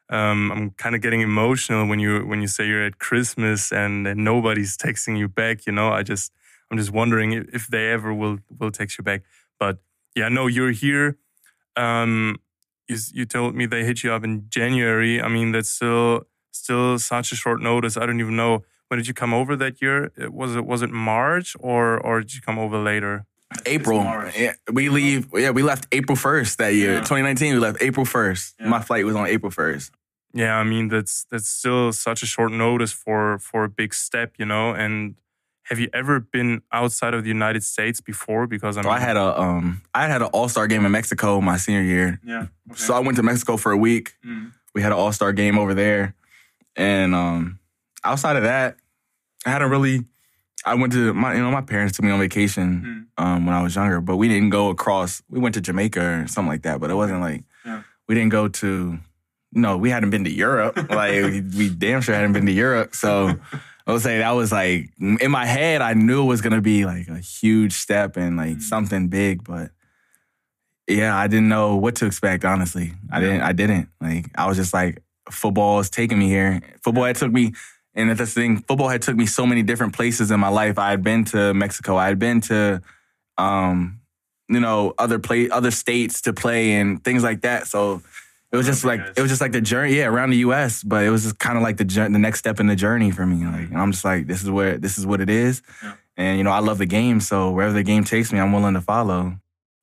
[0.09, 4.07] Um, I'm kind of getting emotional when you when you say you're at Christmas and,
[4.07, 5.91] and nobody's texting you back, you know?
[5.91, 6.33] I just
[6.71, 9.23] I'm just wondering if, if they ever will will text you back.
[9.59, 9.79] But
[10.15, 11.17] yeah, no, you're here.
[11.77, 12.39] Um,
[12.89, 15.21] you, you told me they hit you up in January.
[15.23, 17.97] I mean, that's still still such a short notice.
[17.97, 20.11] I don't even know when did you come over that year.
[20.17, 23.25] It- Was it was it March or or did you come over later?
[23.67, 23.99] April.
[24.37, 25.27] Yeah, we leave.
[25.35, 26.95] Yeah, we left April first that year.
[26.95, 27.01] Yeah.
[27.01, 28.55] 2019, we left April first.
[28.61, 28.69] Yeah.
[28.69, 29.93] My flight was on April first.
[30.33, 34.35] Yeah, I mean that's that's still such a short notice for for a big step,
[34.39, 34.73] you know.
[34.73, 35.17] And
[35.71, 38.47] have you ever been outside of the United States before?
[38.47, 40.93] Because I So mean, I had a um, I had an All Star game in
[40.93, 42.21] Mexico my senior year.
[42.25, 42.47] Yeah.
[42.71, 42.77] Okay.
[42.81, 44.17] So I went to Mexico for a week.
[44.27, 44.53] Mm.
[44.75, 46.15] We had an All Star game over there,
[46.77, 47.59] and um,
[48.05, 48.77] outside of that,
[49.47, 50.05] I hadn't really.
[50.67, 53.63] I went to my, you know, my parents took me on vacation um, when I
[53.63, 55.23] was younger, but we didn't go across.
[55.31, 57.83] We went to Jamaica or something like that, but it wasn't like Yeah.
[58.09, 58.99] we didn't go to.
[59.53, 60.77] No, we hadn't been to Europe.
[60.91, 62.95] like we, we damn sure hadn't been to Europe.
[62.95, 63.37] So
[63.91, 65.83] I would say that was like in my head.
[65.83, 68.63] I knew it was gonna be like a huge step and like Mhm.
[68.63, 69.71] something big, but
[70.89, 72.45] yeah, I didn't know what to expect.
[72.45, 73.43] Honestly, I didn't.
[73.43, 73.89] I didn't.
[74.01, 76.61] Like I was just like football is taking me here.
[76.83, 77.53] Football had took me,
[77.95, 78.59] and that's the thing.
[78.63, 80.79] Football had took me so many different places in my life.
[80.79, 81.97] I had been to Mexico.
[81.97, 82.83] I had been to,
[83.39, 84.01] um,
[84.49, 87.67] you know, other play other states to play and things like that.
[87.67, 88.03] So.
[88.53, 90.83] It was just like the it was just like the journey, yeah, around the U.S.
[90.83, 93.25] But it was just kind of like the the next step in the journey for
[93.27, 93.47] me.
[93.47, 95.95] Like, I'm just like, this is where this is what it is, Yeah.
[96.17, 97.21] and you know, I love the game.
[97.21, 99.39] So wherever the game takes me, I'm willing to follow.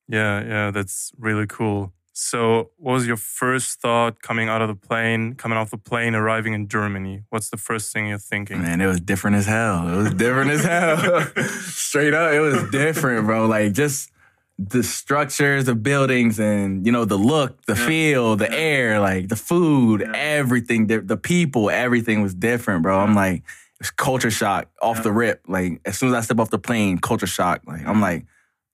[0.10, 1.94] yeah, yeah, that's really cool.
[2.20, 6.16] So, what was your first thought coming out of the plane, coming off the plane,
[6.16, 7.24] arriving in Germany?
[7.30, 8.62] What's the first thing you're thinking?
[8.64, 9.88] Man, it was different as hell.
[9.88, 11.22] It was different as hell.
[11.62, 13.46] Straight up, it was different, bro.
[13.46, 14.10] Like just
[14.58, 17.86] the structures, of buildings, and you know the look, the Yeah.
[17.88, 18.56] feel, the Yeah.
[18.58, 20.12] air, like the food, Yeah.
[20.16, 23.00] everything, the, the people, everything was different, bro.
[23.00, 23.44] I'm like,
[23.80, 25.42] it's culture shock off the rip.
[25.48, 27.62] Like as soon as I step off the plane, culture shock.
[27.68, 28.26] Like I'm like.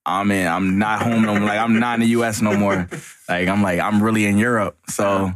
[0.05, 0.45] I'm in.
[0.45, 1.47] I'm not home no more.
[1.47, 2.41] Like I'm not in the U.S.
[2.41, 2.89] no more.
[3.29, 4.77] Like I'm like I'm really in Europe.
[4.89, 5.31] So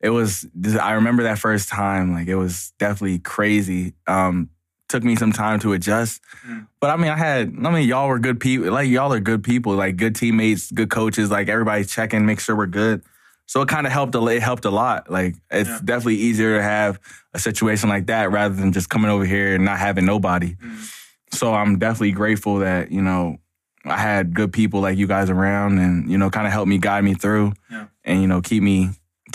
[0.00, 0.48] it was.
[0.80, 2.12] I remember that first time.
[2.12, 3.94] Like it was definitely crazy.
[4.08, 4.50] Um,
[4.90, 6.66] took me some time to adjust, Mm.
[6.80, 7.54] but I mean, I had.
[7.64, 8.70] I mean, y'all were good people.
[8.72, 9.74] Like y'all are good people.
[9.74, 11.30] Like good teammates, good coaches.
[11.30, 13.02] Like everybody's checking, make sure we're good.
[13.46, 14.14] So it kind of helped.
[14.14, 15.10] A, it helped a lot.
[15.10, 15.80] Like it's Yeah.
[15.84, 17.00] definitely easier to have
[17.34, 20.54] a situation like that rather than just coming over here and not having nobody.
[20.56, 20.90] Mm.
[21.32, 23.38] So I'm definitely grateful that you know
[23.84, 26.78] I had good people like you guys around, and you know, kind of help me
[26.78, 27.86] guide me through, Yeah.
[28.04, 28.90] and you know, keep me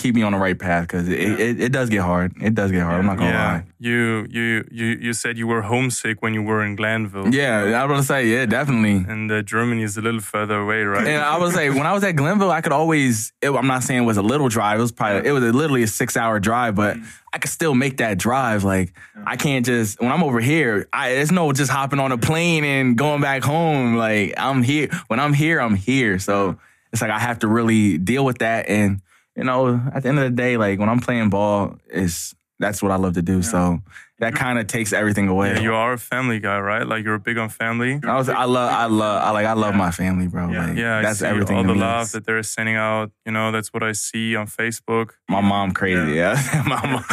[0.06, 1.46] keep me on the right path because it, Yeah.
[1.46, 2.34] it, it does get hard.
[2.42, 3.00] It does get hard.
[3.00, 3.64] I'm not gonna yeah, lie.
[3.80, 7.34] you you you you said you were homesick when you were in Glenville.
[7.34, 8.98] Yeah, I was gonna say yeah, definitely.
[9.12, 11.08] and uh, Germany is a little further away, right?
[11.08, 13.34] And I was say when I was at Glenville, I could always.
[13.42, 14.78] It, I'm not saying it was a little drive.
[14.80, 16.98] It was probably it was literally a six hour drive, but
[17.34, 18.64] I could still make that drive.
[18.64, 18.94] Like
[19.26, 20.88] I can't just when I'm over here.
[20.94, 23.96] I it's no just hopping on a plane and going back home.
[24.06, 26.20] Like I'm here when I'm here, I'm here.
[26.20, 26.58] So
[26.92, 29.02] it's like I have to really deal with that and
[29.36, 32.82] you know, at the end of the day, like when I'm playing ball, is that's
[32.82, 33.42] what I love to do.
[33.42, 33.80] So
[34.20, 35.56] that kind of takes everything away.
[35.56, 36.88] Yeah, you are a family guy, right?
[36.88, 38.00] Like you're big on family.
[38.02, 40.46] I was, I love, I love, I like, I love my family, bro.
[40.48, 41.58] Like, Yeah, that's everything.
[41.58, 43.12] all the love that they're sending out.
[43.26, 45.12] You know, that's what I see on Facebook.
[45.28, 46.42] My mom crazy, yeah.
[46.66, 47.04] my mom,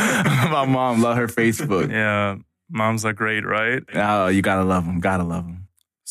[0.52, 1.90] my mom love her Facebook.
[1.90, 2.36] Yeah,
[2.70, 3.82] moms are great, right?
[3.94, 5.00] Oh, you gotta love them.
[5.00, 5.61] Gotta love them.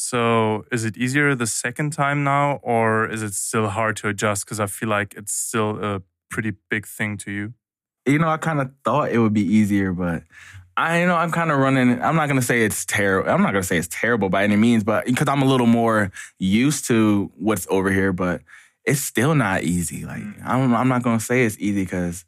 [0.03, 4.45] So, is it easier the second time now, or is it still hard to adjust?
[4.45, 7.53] Because I feel like it's still a pretty big thing to you.
[8.07, 10.23] You know, I kind of thought it would be easier, but
[10.75, 12.01] I, you know, I'm kind of running.
[12.01, 13.29] I'm not gonna say it's terrible.
[13.29, 16.11] I'm not gonna say it's terrible by any means, but because I'm a little more
[16.39, 18.41] used to what's over here, but
[18.83, 20.03] it's still not easy.
[20.03, 20.43] Like mm.
[20.43, 22.25] I'm, I'm not gonna say it's easy because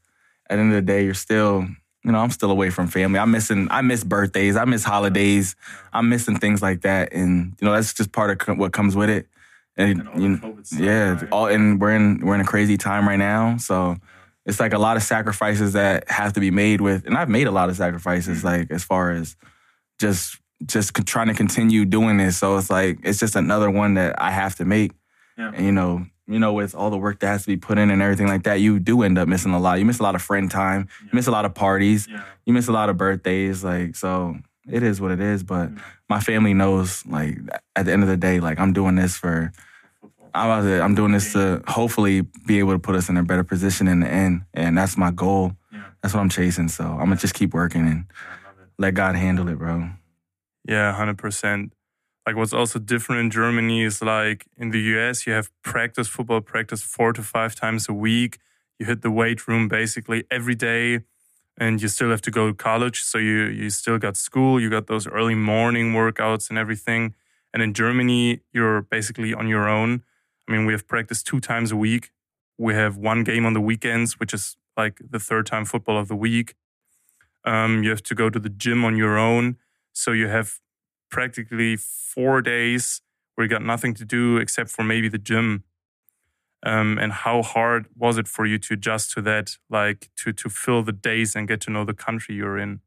[0.47, 1.67] at the end of the day, you're still,
[2.03, 3.19] you know, I'm still away from family.
[3.19, 5.55] I'm missing, I miss birthdays, I miss holidays,
[5.93, 9.09] I'm missing things like that, and you know, that's just part of what comes with
[9.09, 9.27] it.
[9.75, 11.31] And, all you know, yeah, right?
[11.31, 13.95] all and we're in we're in a crazy time right now, so
[14.45, 17.47] it's like a lot of sacrifices that have to be made with, and I've made
[17.47, 18.47] a lot of sacrifices, Mm-hmm.
[18.47, 19.35] like as far as
[19.99, 22.37] just just trying to continue doing this.
[22.37, 24.91] So it's like it's just another one that I have to make.
[25.37, 25.51] Yeah.
[25.55, 27.89] And you know, you know, with all the work that has to be put in
[27.89, 29.79] and everything like that, you do end up missing a lot.
[29.79, 30.87] You miss a lot of friend time.
[31.01, 32.07] You miss a lot of parties.
[32.45, 33.63] You miss a lot of birthdays.
[33.63, 35.43] Like so, it is what it is.
[35.43, 35.69] But
[36.09, 37.37] my family knows, like
[37.75, 39.51] at the end of the day, like I'm doing this for.
[40.35, 43.43] I'm, to- I'm doing this to hopefully be able to put us in a better
[43.43, 45.55] position in the end, and that's my goal.
[46.01, 46.69] That's what I'm chasing.
[46.69, 48.05] So I'm gonna just keep working and
[48.79, 49.89] let God handle it, bro.
[50.67, 51.73] Yeah, hundred percent.
[52.25, 56.41] Like what's also different in Germany is like in the US, you have practice football
[56.41, 58.39] practice four to five times a week.
[58.79, 61.01] You hit the weight room basically every day,
[61.57, 63.03] and you still have to go to college.
[63.03, 64.59] So you you still got school.
[64.59, 67.13] You got those early morning workouts and everything.
[67.53, 70.03] And in Germany, you're basically on your own.
[70.47, 72.11] I mean, we have practice two times a week.
[72.57, 76.07] We have one game on the weekends, which is like the third time football of
[76.07, 76.55] the week.
[77.45, 79.57] Um, you have to go to the gym on your own.
[79.91, 80.59] So you have
[81.13, 83.01] practically four days
[83.35, 85.63] where you got nothing to do except for maybe the gym.
[86.65, 90.49] Um, and how hard was it for you to adjust to that, like to to
[90.49, 92.79] fill the days and get to know the country you're in?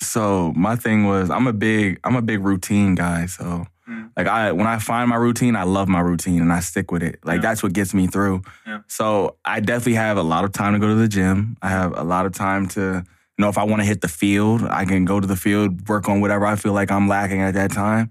[0.00, 3.26] So my thing was I'm a big I'm a big routine guy.
[3.26, 4.10] So Mm.
[4.18, 7.02] like I when I find my routine, I love my routine and I stick with
[7.02, 7.18] it.
[7.24, 7.48] Like Yeah.
[7.48, 8.42] that's what gets me through.
[8.66, 8.80] Yeah.
[8.86, 11.56] So I definitely have a lot of time to go to the gym.
[11.62, 13.04] I have a lot of time to
[13.38, 15.88] you know if I want to hit the field, I can go to the field,
[15.88, 18.10] work on whatever I feel like I'm lacking at that time.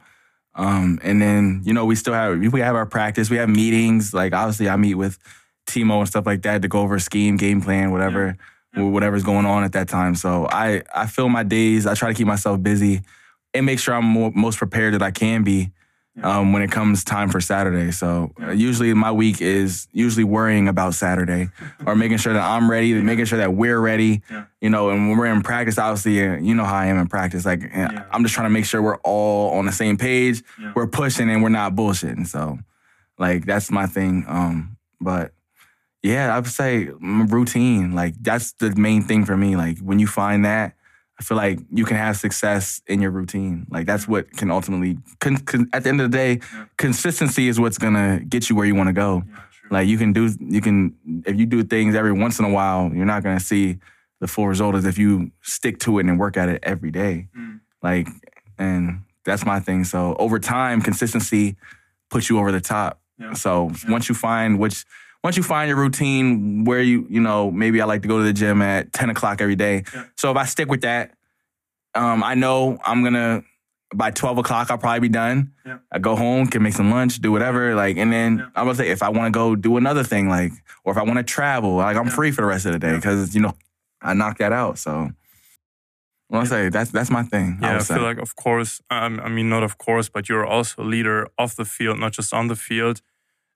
[0.55, 3.29] Um, and then you know we still have we have our practice.
[3.29, 4.13] We have meetings.
[4.13, 5.19] Like obviously I meet with
[5.67, 8.37] Timo and stuff like that to go over scheme, game plan, whatever
[8.73, 10.15] whatever's going on at that time.
[10.15, 11.85] So I I fill my days.
[11.85, 13.01] I try to keep myself busy
[13.53, 15.71] and make sure I'm more, most prepared that I can be
[16.23, 17.91] um, when it comes time for Saturday.
[17.91, 21.49] So uh, usually my week is usually worrying about Saturday
[21.85, 24.21] or making sure that I'm ready, making sure that we're ready.
[24.61, 27.07] You know, and when we're in practice, obviously, uh, you know how I am in
[27.07, 27.45] practice.
[27.45, 30.43] Like uh, I'm just trying to make sure we're all on the same page.
[30.75, 32.27] We're pushing and we're not bullshitting.
[32.27, 32.57] So
[33.19, 34.25] like that's my thing.
[34.27, 35.31] Um, but
[36.03, 37.93] yeah, I would say routine.
[37.93, 39.55] Like that's the main thing for me.
[39.55, 40.73] Like when you find that,
[41.19, 43.65] I feel like you can have success in your routine.
[43.71, 46.39] Like that's what can ultimately, con- con- at the end of the day,
[46.77, 49.23] consistency is what's gonna get you where you want to go.
[49.71, 50.95] Like you can do, you can
[51.25, 53.79] if you do things every once in a while, you're not gonna see
[54.19, 57.27] the full result as if you stick to it and work at it every day.
[57.37, 57.59] Mm.
[57.83, 58.07] Like,
[58.57, 59.83] and that's my thing.
[59.83, 61.55] So over time, consistency
[62.09, 62.99] puts you over the top.
[63.33, 64.85] So once you find which
[65.23, 68.23] once you find your routine where you you know maybe I like to go to
[68.23, 69.83] the gym at ten o'clock every day.
[70.15, 71.11] So if I stick with that,
[71.95, 73.43] um, I know I'm gonna
[73.93, 75.53] by twelve o'clock I'll probably be done.
[75.65, 75.79] Yeah.
[75.91, 78.89] I go home, can make some lunch, do whatever, like, and then I'm gonna say
[78.89, 80.51] if I want to go do another thing, like,
[80.83, 82.95] or if I want to travel, like I'm free for the rest of the day
[82.95, 83.53] because you know
[84.01, 84.79] I knocked that out.
[84.79, 85.11] So.
[86.29, 87.57] I want to say that's that's my thing.
[87.61, 87.95] Yeah, I, would say.
[87.95, 91.29] feel like, of course, um, I mean, not of course, but you're also a leader
[91.37, 93.01] off the field, not just on the field.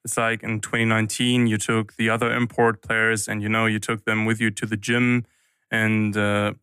[0.03, 4.05] It's like in 2019, you took the other import players and, you know, you took
[4.05, 5.25] them with you to the gym.
[5.69, 6.53] And uh,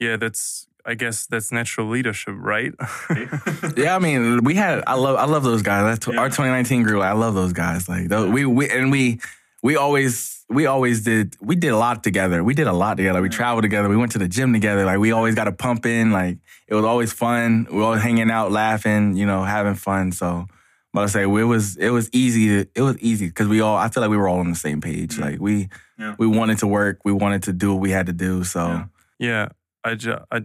[0.00, 2.72] yeah, that's, I guess, that's natural leadership, right?
[3.76, 4.82] Yeah, I mean, we had.
[4.86, 5.16] I love.
[5.16, 5.84] I love those guys.
[5.84, 7.02] That's our 2019 group.
[7.02, 7.88] I love those guys.
[7.88, 9.20] Like those, we we and we
[9.62, 11.36] we always we always did.
[11.40, 12.42] We did a lot together.
[12.42, 13.22] We did a lot together.
[13.22, 13.88] We traveled together.
[13.88, 14.84] We went to the gym together.
[14.84, 16.10] Like we always got a pump in.
[16.10, 17.66] Like it was always fun.
[17.70, 19.16] We were always hanging out, laughing.
[19.16, 20.12] You know, having fun.
[20.12, 20.46] So.
[20.92, 23.76] But I say it was it was easy to it was easy because we all
[23.76, 25.68] I feel like we were all on the same page like we
[25.98, 26.16] Yeah.
[26.18, 28.84] we wanted to work we wanted to do what we had to do so Yeah.
[29.18, 29.48] yeah,
[29.84, 30.42] I, ju- I,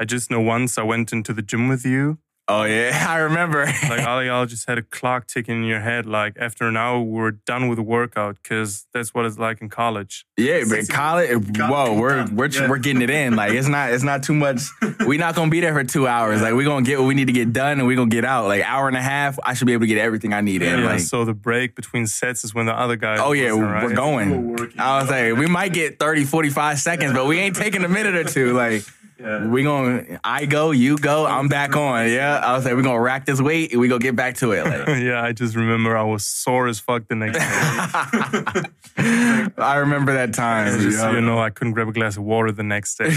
[0.00, 2.18] I just know once I went into the gym with you
[2.48, 3.64] Oh yeah, I remember.
[3.64, 6.06] Like all y'all just had a clock ticking in your head.
[6.06, 9.60] Like after an hour, we are done with the workout because that's what it's like
[9.60, 10.24] in college.
[10.36, 11.58] yeah, but college.
[11.58, 12.68] Whoa, we're we're Yeah.
[12.70, 13.34] we're getting it in.
[13.34, 14.60] Like it's not it's not too much.
[15.06, 16.40] We're not gonna be there for two hours.
[16.42, 18.46] Like we're gonna get what we need to get done, and we're gonna get out.
[18.48, 20.80] Like hour and a half, I should be able to get everything I need in.
[20.80, 23.16] Yeah, Like so the break between sets is when the other guy.
[23.18, 23.84] Oh yeah, wasn't, right?
[23.84, 24.48] we're going.
[24.56, 24.70] We're.
[24.78, 28.14] I was like, we might get 30, 45 seconds, but we ain't taking a minute
[28.16, 28.52] or two.
[28.54, 28.82] Like,
[29.18, 29.46] Yeah.
[29.46, 32.10] we gonna, I go, you go, I'm back on.
[32.10, 34.52] Yeah, I was like, we're gonna rack this weight and we gonna get back to
[34.52, 34.64] it.
[34.64, 37.44] Like, yeah, I just remember I was sore as fuck the next day.
[39.58, 40.78] I remember that time.
[40.80, 41.12] just yeah.
[41.12, 43.10] you know, I couldn't grab a glass of water the next day.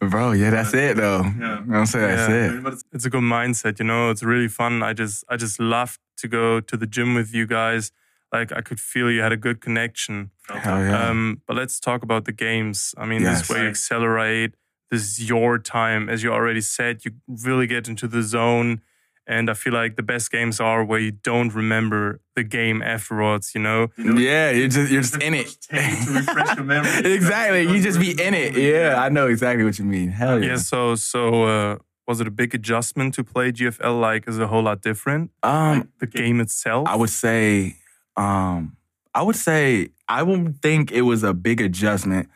[0.00, 1.22] Bro, yeah, that's it though.
[1.22, 1.60] Yeah.
[1.60, 2.16] You know I'm saying?
[2.16, 2.56] That's Yeah.
[2.58, 2.62] it.
[2.62, 4.10] But it's it's a good mindset, you know.
[4.10, 4.82] It's really fun.
[4.82, 7.92] I just I just love to go to the gym with you guys.
[8.32, 10.30] Like I could feel you had a good connection.
[10.48, 11.08] Hell yeah.
[11.08, 12.94] Um, but let's talk about the games.
[12.98, 13.42] I mean, this Yes.
[13.42, 14.54] is where you accelerate.
[14.90, 17.04] This is your time, as you already said.
[17.04, 17.12] You
[17.44, 18.80] really get into the zone,
[19.26, 23.52] and I feel like the best games are where you don't remember the game afterwards.
[23.54, 25.48] You know, you know, yeah, you're just you're just in it.
[25.70, 25.76] To
[26.12, 27.14] refresh your memory.
[27.14, 27.62] exactly.
[27.62, 28.56] You just be in it.
[28.56, 30.10] Yeah, I know exactly what you mean.
[30.10, 30.50] Hell yeah.
[30.50, 30.56] yeah.
[30.56, 34.00] So so uh, was it a big adjustment to play GFL?
[34.00, 35.30] Like, is it a whole lot different?
[35.42, 36.86] Um, The game itself.
[36.88, 37.74] I would say,
[38.16, 38.76] um,
[39.14, 42.28] I would say I would think it was a big adjustment.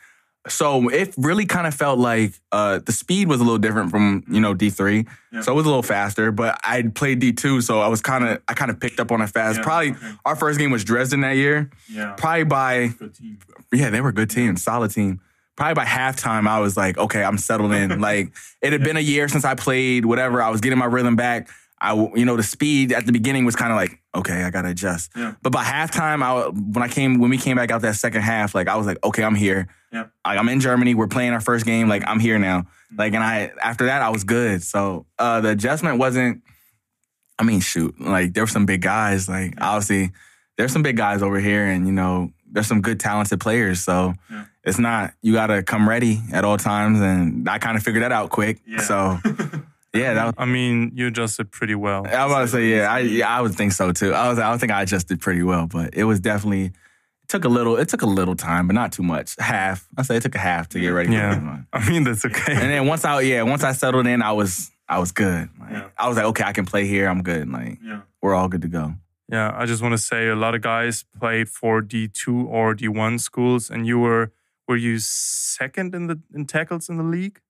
[0.49, 4.25] So it really kind of felt like uh, the speed was a little different from
[4.31, 5.43] you know D three, Yeah.
[5.43, 6.33] so it was a little faster.
[6.33, 9.13] But I played D two, so I was kind of I kind of picked up
[9.13, 9.59] on it fast.
[9.59, 10.13] Yeah, Probably okay.
[10.25, 11.71] our first game was Dresden that year.
[11.91, 12.15] Yeah.
[12.17, 12.91] Probably by
[13.71, 15.21] yeah, they were a good team, solid team.
[15.57, 18.01] Probably by halftime, I was like, okay, I'm settled in.
[18.01, 20.41] like it had been a year since I played, whatever.
[20.43, 21.51] I was getting my rhythm back.
[21.81, 24.69] I, you know, the speed at the beginning was kind of like, okay, I gotta
[24.69, 25.11] adjust.
[25.17, 25.35] Yeah.
[25.43, 28.55] But by halftime, I when I came when we came back out that second half,
[28.55, 29.69] like I was like, okay, I'm here.
[29.93, 30.07] Yeah.
[30.27, 30.95] Like I'm in Germany.
[30.95, 31.89] We're playing our first game.
[31.89, 32.67] Like I'm here now.
[32.97, 34.63] Like and I after that, I was good.
[34.63, 36.43] So uh, the adjustment wasn't.
[37.39, 39.29] I mean, shoot, like there were some big guys.
[39.29, 40.11] Like obviously,
[40.59, 43.81] there's some big guys over here, and you know, there's some good talented players.
[43.81, 44.45] So Yeah.
[44.65, 48.03] it's not you got to come ready at all times, and I kind of figured
[48.03, 48.59] that out quick.
[48.67, 48.83] Yeah.
[48.83, 49.19] So
[49.95, 50.35] yeah, that was.
[50.39, 52.07] I mean, you adjusted pretty well.
[52.07, 54.13] I was about to say, yeah, I yeah, I would think so too.
[54.13, 56.73] I was, I would think I adjusted pretty well, but it was definitely it
[57.29, 59.35] took a little, it took a little time, but not too much.
[59.39, 61.09] Half, I say it took a half to get ready.
[61.09, 61.35] For Yeah.
[61.35, 61.65] this.
[61.73, 62.53] I mean, that's okay.
[62.53, 65.49] and then once I, yeah, once I settled in, I was, I was good.
[65.61, 65.89] Like, Yeah.
[65.99, 67.09] I was like, okay, I can play here.
[67.09, 67.49] I'm good.
[67.49, 68.01] Like Yeah.
[68.23, 68.95] we're all good to go.
[69.29, 73.21] Yeah, I just want to say a lot of guys played for D2 or D1
[73.21, 74.33] schools, and you were
[74.67, 77.41] were you second in the in tackles in the league?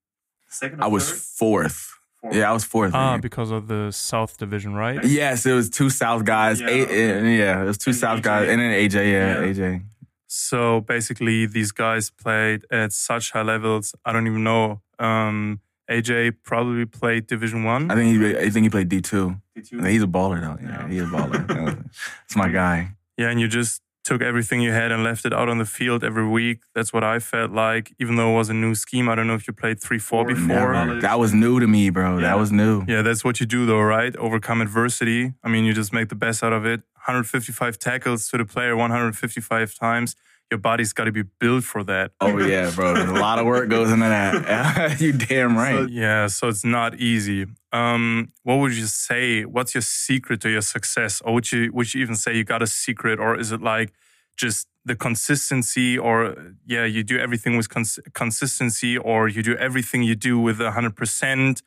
[0.48, 1.18] Second or I was third?
[1.38, 1.99] fourth.
[2.20, 2.34] Fourth.
[2.34, 2.94] Yeah, I was fourth.
[2.94, 5.02] Ah, because of the South Division, right?
[5.04, 6.60] Yes, it was two South guys.
[6.60, 7.38] Yeah, Eight, okay.
[7.38, 8.22] yeah, it was two And South AJ.
[8.22, 8.94] guys, and then AJ.
[9.12, 9.46] Yeah, Yeah.
[9.52, 9.82] AJ.
[10.26, 13.94] So basically, these guys played at such high levels.
[14.04, 14.80] I don't even know.
[14.98, 15.60] Um,
[15.90, 17.90] AJ probably played Division One.
[17.90, 18.36] I think he.
[18.36, 19.36] I think he played D two.
[19.56, 19.82] Did you?
[19.82, 20.58] He's a baller though.
[20.62, 20.88] Yeah, Yeah.
[20.88, 21.46] he's a baller.
[22.22, 22.90] That's my guy.
[23.16, 26.02] Yeah, and you just took everything you had and left it out on the field
[26.02, 26.60] every week.
[26.74, 27.92] That's what I felt like.
[27.98, 30.24] Even though it was a new scheme, I don't know if you played three four
[30.24, 30.46] before.
[30.46, 30.72] never.
[30.72, 31.00] Never.
[31.00, 32.16] That was new to me, bro.
[32.16, 32.22] Yeah.
[32.22, 32.84] That was new.
[32.88, 34.14] Yeah, that's what you do though, right?
[34.16, 35.34] Overcome adversity.
[35.44, 36.80] I mean, you just make the best out of it.
[37.04, 40.16] 155 tackles to the player 155 times.
[40.50, 42.10] Your body's got to be built for that.
[42.20, 42.94] Oh yeah, bro.
[42.94, 45.00] a lot of work goes into that.
[45.00, 45.88] you damn right.
[45.88, 47.46] Yeah, so it's not easy.
[47.72, 49.44] Um, what would you say?
[49.44, 51.20] What's your secret to your success?
[51.20, 53.92] Or would you would you even say you got a secret, or is it like
[54.36, 60.02] just the consistency, or yeah, you do everything with cons- consistency, or you do everything
[60.02, 61.62] you do with hundred percent?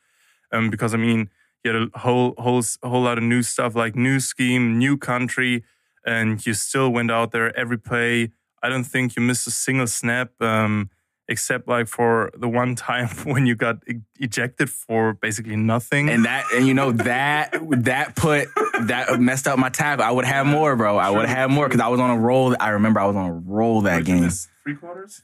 [0.52, 1.30] Um, because I mean,
[1.64, 5.64] you had a whole whole whole lot of new stuff like new scheme, new country,
[6.06, 8.32] and you still went out there every play.
[8.64, 10.32] I don't think you missed a single snap.
[10.42, 10.90] Um,
[11.30, 16.10] except like for the one time when you got e- ejected for basically nothing.
[16.10, 18.48] and that, and you know that that put
[18.82, 20.04] that messed up my tackle.
[20.04, 20.98] I would have more, bro.
[20.98, 22.56] I would have more because I was on a roll.
[22.60, 24.30] I remember I was on a roll that Did game.
[24.64, 25.22] Three quarters?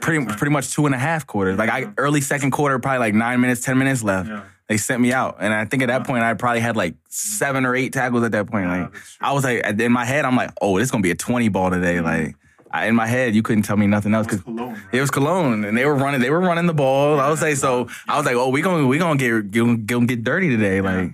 [0.00, 1.58] Pretty pretty much two and a half quarters.
[1.58, 4.28] Like I early second quarter, probably like nine minutes, ten minutes left.
[4.28, 4.44] Yeah.
[4.68, 7.66] They sent me out, and I think at that point I probably had like seven
[7.66, 8.68] or eight tackles at that point.
[8.68, 9.26] Like that's true.
[9.26, 11.70] I was like in my head, I'm like, oh, this gonna be a twenty ball
[11.70, 12.00] today.
[12.00, 12.36] Like
[12.74, 14.76] I, in my head, you couldn't tell me nothing else because right?
[14.90, 16.20] it was Cologne, and they were running.
[16.20, 17.20] They were running the ball.
[17.20, 20.06] I was like, so I was like, oh, we gonna we gonna get gonna, gonna
[20.06, 20.80] get dirty today.
[20.80, 21.12] Like,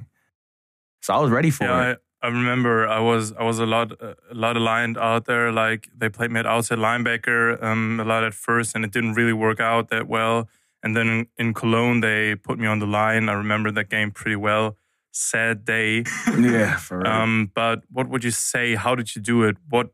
[1.03, 1.99] so I was ready for yeah, it.
[2.23, 5.53] I, I remember I was I was a lot a lot aligned out there.
[5.53, 9.13] Like they played me at outside linebacker um, a lot at first, and it didn't
[9.13, 10.49] really work out that well.
[10.83, 13.29] And then in, in Cologne, they put me on the line.
[13.29, 14.79] I remember that game pretty well.
[15.13, 16.05] Sad day.
[16.39, 17.07] Yeah, for real.
[17.07, 18.77] Um, but what would you say?
[18.77, 19.59] How did you do it?
[19.69, 19.91] What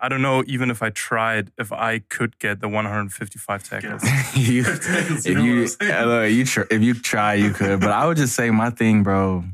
[0.00, 4.02] I don't know even if I tried if I could get the 155 tackles.
[4.34, 5.92] you, if you know you, what I'm saying?
[5.92, 7.80] uh, look, you tr- if you try, you could.
[7.80, 9.44] But I would just say my thing, bro.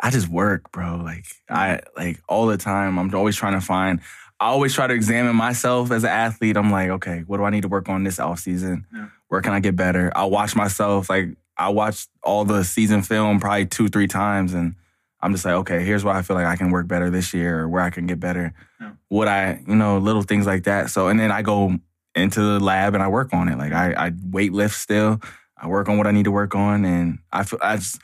[0.00, 0.96] I just work, bro.
[0.96, 2.98] Like I like all the time.
[2.98, 4.00] I'm always trying to find.
[4.40, 6.56] I always try to examine myself as an athlete.
[6.56, 8.86] I'm like, okay, what do I need to work on this off season?
[8.92, 9.06] Yeah.
[9.28, 10.12] Where can I get better?
[10.14, 11.08] I watch myself.
[11.08, 14.74] Like I watched all the season film probably two, three times, and
[15.24, 17.60] I'm just like, okay, here's why I feel like I can work better this year,
[17.60, 18.52] or where I can get better.
[18.80, 18.92] Yeah.
[19.08, 20.90] What I, you know, little things like that.
[20.90, 21.76] So, and then I go
[22.14, 23.56] into the lab and I work on it.
[23.58, 25.20] Like I, I weight lift still.
[25.56, 27.98] I work on what I need to work on, and I feel I just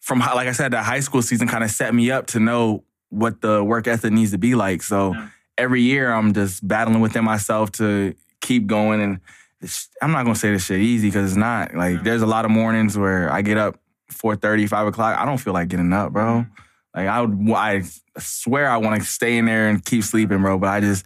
[0.00, 2.84] from like I said, the high school season kind of set me up to know
[3.10, 4.82] what the work ethic needs to be like.
[4.82, 5.28] So Yeah.
[5.58, 9.00] every year I'm just battling within myself to keep going.
[9.02, 9.20] And
[9.60, 11.74] it's, I'm not gonna say this shit easy because it's not.
[11.74, 12.02] Like Yeah.
[12.04, 13.80] there's a lot of mornings where I get up
[14.10, 15.18] 4:30, 5 o'clock.
[15.18, 16.24] I don't feel like getting up, bro.
[16.24, 16.52] Mm-hmm.
[16.94, 17.82] Like I would, I
[18.18, 20.58] swear I want to stay in there and keep sleeping, bro.
[20.58, 21.04] But I just,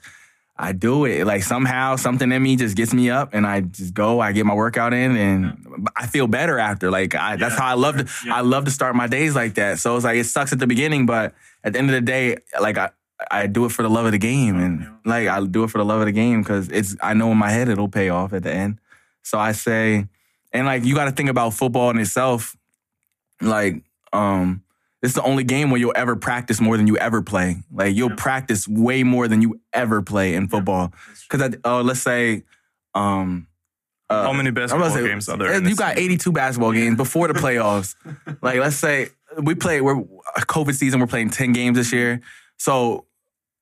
[0.57, 1.27] I do it.
[1.27, 4.21] Like somehow something in me just gets me up, and I just go.
[4.21, 6.91] I get my workout in, and I feel better after.
[6.91, 8.09] Like I, that's how I love to.
[8.27, 8.37] yeah.
[8.37, 9.79] I love to start my days like that.
[9.79, 12.39] So it's like it sucks at the beginning, but at the end of the day,
[12.61, 12.91] like I.
[13.31, 15.79] I do it for the love of the game, and like I do it for
[15.79, 16.97] the love of the game because it's.
[17.01, 18.81] I know in my head it'll pay off at the end.
[19.23, 20.09] So I say,
[20.53, 22.57] and like you got to think about football in itself.
[23.45, 23.83] Like,
[24.13, 24.63] um,
[25.03, 27.57] it's the only game where you'll ever practice more than you ever play.
[27.73, 28.17] Like you'll Yeah.
[28.17, 30.93] practice way more than you ever play in football.
[31.09, 31.39] That's true.
[31.49, 32.45] Because uh, let's say,
[32.95, 33.47] um,
[34.09, 35.55] uh, How many basketball say, games are there?
[35.55, 36.05] uh, You got season?
[36.13, 37.95] 82 basketball games before the playoffs.
[38.43, 39.09] like let's say
[39.43, 39.81] we play.
[39.81, 40.03] We're
[40.47, 41.01] COVID season.
[41.01, 42.21] We're playing 10 games this year.
[42.59, 43.07] So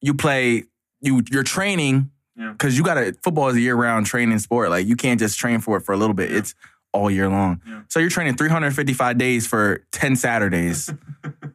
[0.01, 0.65] you play.
[1.01, 2.53] You you're training Yeah.
[2.53, 3.15] because you got to.
[3.25, 4.71] Football is a year round training sport.
[4.71, 6.31] Like you can't just train for it for a little bit.
[6.31, 6.39] Yeah.
[6.39, 6.55] It's
[6.93, 7.61] all year long.
[7.67, 7.83] Yeah.
[7.89, 10.91] So you're training 355 days for 10 Saturdays.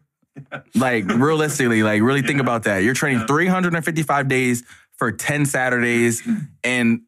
[0.75, 2.79] like realistically, like really think about that.
[2.79, 3.27] You're training Yeah.
[3.27, 4.63] 355 days
[4.97, 6.27] for 10 Saturdays,
[6.63, 7.01] and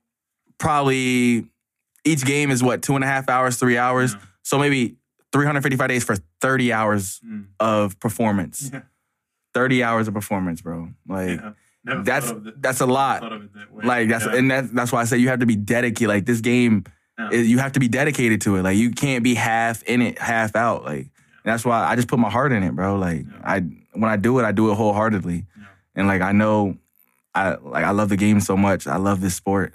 [0.58, 1.48] probably
[2.06, 4.14] each game is what two and a half hours, three hours.
[4.14, 4.20] Yeah.
[4.44, 4.98] So maybe
[5.32, 7.46] 355 days for 30 hours Mm.
[7.60, 8.70] of performance.
[8.74, 8.82] Yeah.
[9.54, 10.90] 30 hours of performance, bro.
[11.08, 11.52] Like Yeah.
[12.04, 13.22] That's thought of it- that's a lot.
[13.22, 13.86] thought of it that.
[13.86, 14.36] Like that's Yeah.
[14.36, 16.08] and that's that's why I say you have to be dedicated.
[16.10, 16.84] Like this game,
[17.20, 17.30] Yeah.
[17.32, 18.63] it- you have to be dedicated to it.
[18.63, 20.84] Like you can't be half in it, half out.
[20.86, 21.07] Like
[21.43, 22.95] that's why I just put my heart in it, bro.
[22.97, 23.26] Like.
[23.43, 23.59] I
[23.93, 25.45] when I do it, I do it wholeheartedly.
[25.95, 26.78] And like I know,
[27.36, 28.88] I like I love the game so much.
[28.88, 29.74] I love this sport.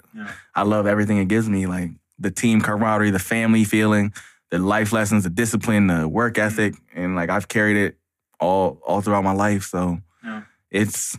[0.55, 1.65] I love everything it gives me.
[1.67, 4.13] Like the team camaraderie, the family feeling,
[4.51, 7.97] the life lessons, the discipline, the work ethic, and like I've carried it
[8.39, 9.63] all all throughout my life.
[9.65, 10.41] So Yeah.
[10.71, 11.17] it's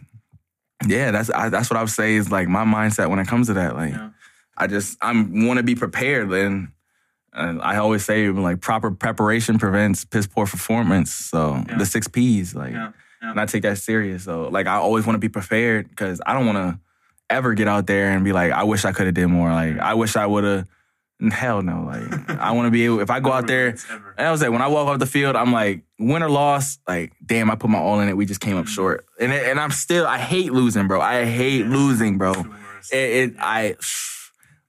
[0.87, 3.47] yeah, that's I, that's what I would say is like my mindset when it comes
[3.49, 3.77] to that.
[3.77, 4.11] Like Yeah.
[4.57, 6.69] I just I'm want to be prepared, and,
[7.33, 11.13] and I always say like proper preparation prevents piss poor performance.
[11.13, 11.79] So Yeah.
[11.79, 12.93] the six P's, like, Yeah.
[13.23, 13.31] Yeah.
[13.33, 14.25] and I take that serious.
[14.25, 16.79] So like I always want to be prepared because I don't want to
[17.29, 19.51] ever get out there and be like, I wish I could have did more.
[19.51, 20.67] Like I wish I would have.
[21.33, 21.85] Hell no.
[21.87, 23.01] Like I want to be able.
[23.01, 23.69] If I go out there,
[24.19, 26.79] and I was like, when I walk off the field, I'm like, win or loss,
[26.87, 28.17] like, damn, I put my all in it.
[28.19, 31.01] We just came up short, and it, and I'm still, I hate losing, bro.
[31.01, 32.33] I hate losing, bro.
[32.93, 32.97] It,
[33.31, 33.77] it I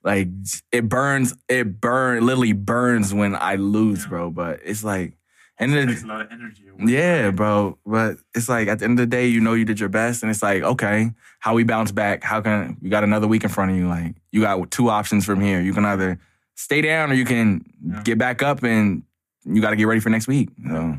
[0.07, 0.29] like
[0.71, 1.35] it burns.
[1.49, 4.09] It burn literally burns when I lose, Yeah.
[4.09, 4.31] bro.
[4.31, 5.13] But it's like,
[5.59, 6.63] and It takes a lot of energy.
[6.85, 7.77] yeah, bro.
[7.85, 10.23] But it's like at the end of the day, you know you did your best,
[10.23, 12.23] and it's like, okay, how we bounce back?
[12.23, 13.87] How can you got another week in front of you?
[13.87, 15.59] Like you got two options from here.
[15.61, 16.19] You can either
[16.55, 18.01] stay down or you can Yeah.
[18.03, 19.03] get back up, and
[19.45, 20.49] you got to get ready for next week.
[20.67, 20.97] So.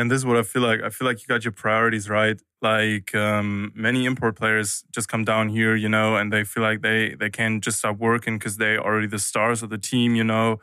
[0.00, 0.82] And this is what I feel like.
[0.82, 2.40] I feel like you got your priorities right.
[2.62, 6.82] Like um, many import players just come down here, you know, and they feel like
[6.82, 10.24] they they can just start working because they already the stars of the team, you
[10.24, 10.60] know.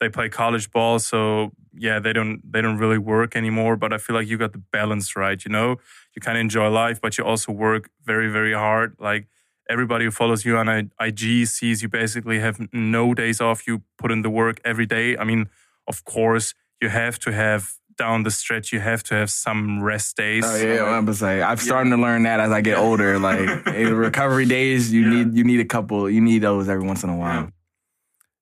[0.00, 3.76] They play college ball, so yeah, they don't they don't really work anymore.
[3.76, 5.76] But I feel like you got the balance right, you know.
[6.14, 8.96] You kind of enjoy life, but you also work very very hard.
[8.98, 9.28] Like
[9.68, 10.68] everybody who follows you on
[11.00, 13.66] IG sees you basically have no days off.
[13.66, 15.16] You put in the work every day.
[15.16, 15.48] I mean,
[15.86, 18.72] of course, you have to have down the stretch.
[18.72, 20.44] You have to have some rest days.
[20.46, 23.18] Oh yeah, I'm gonna say I'm starting to learn that as I get older.
[23.24, 25.24] Like recovery days, you Yeah.
[25.24, 26.08] need you need a couple.
[26.10, 27.50] You need those every once in a while.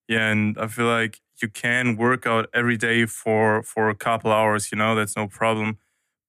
[0.08, 4.30] Yeah, and I feel like you can work out every day for for a couple
[4.32, 4.70] hours.
[4.72, 5.78] You know, that's no problem.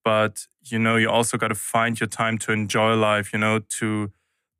[0.03, 3.33] But you know, you also got to find your time to enjoy life.
[3.33, 4.11] You know, to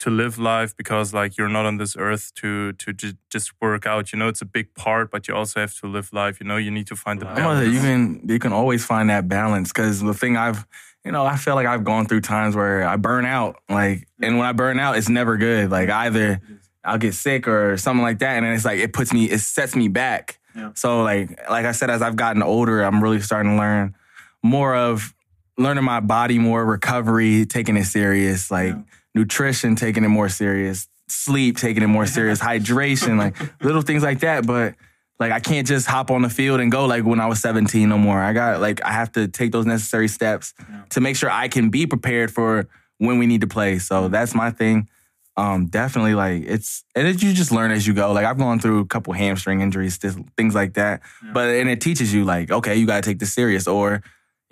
[0.04, 3.86] to live life because like you're not on this earth to to ju- just work
[3.86, 4.12] out.
[4.12, 6.40] You know, it's a big part, but you also have to live life.
[6.40, 7.74] You know, you need to find the I'm balance.
[7.74, 8.02] you can
[8.34, 10.66] you can always find that balance because the thing I've
[11.06, 14.38] you know I feel like I've gone through times where I burn out like and
[14.38, 16.40] when I burn out it's never good like either
[16.86, 19.40] I'll get sick or something like that and then it's like it puts me it
[19.42, 20.72] sets me back Yeah.
[20.76, 23.96] so like like I said as I've gotten older I'm really starting to learn
[24.42, 25.14] more of
[25.58, 28.82] learning my body more, recovery, taking it serious, like Yeah.
[29.16, 34.20] nutrition, taking it more serious, sleep, taking it more serious, hydration, like little things like
[34.22, 34.46] that.
[34.48, 34.76] But
[35.20, 37.88] like I can't just hop on the field and go like when I was 17
[37.88, 38.20] no more.
[38.20, 40.54] I got like I have to take those necessary steps
[40.90, 43.80] to make sure I can be prepared for when we need to play.
[43.80, 44.88] So that's my thing.
[45.36, 48.12] Um, definitely like it's and it, you just learn as you go.
[48.12, 51.02] Like I've gone through a couple hamstring injuries, th- things like that.
[51.34, 54.04] But and it teaches you like, okay, you got to take this serious, or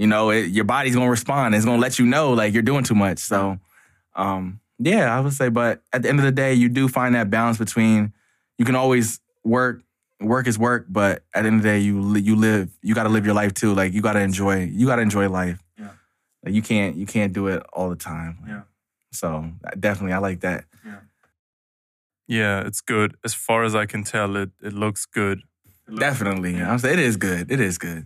[0.02, 1.54] you know, it, your body's gonna respond.
[1.54, 3.20] It's gonna let you know like you're doing too much.
[3.20, 3.60] So,
[4.16, 5.50] um, yeah, I would say.
[5.50, 8.12] But at the end of the day, you do find that balance between
[8.58, 9.82] you can always work.
[10.20, 12.70] Work is work, but at the end of the day, you you live.
[12.82, 13.74] You got to live your life too.
[13.74, 14.66] Like you got to enjoy.
[14.66, 15.60] You got to enjoy life.
[15.78, 15.90] Yeah.
[16.44, 18.38] Like you can't you can't do it all the time.
[18.48, 18.62] Yeah.
[19.12, 19.28] So
[19.80, 20.66] definitely, I like that.
[20.86, 21.00] Yeah,
[22.28, 23.18] Yeah, it's good.
[23.24, 25.40] As far as I can tell, it it looks good.
[25.88, 27.52] It looks- Definitely, I'm saying it is good.
[27.52, 28.06] It is good.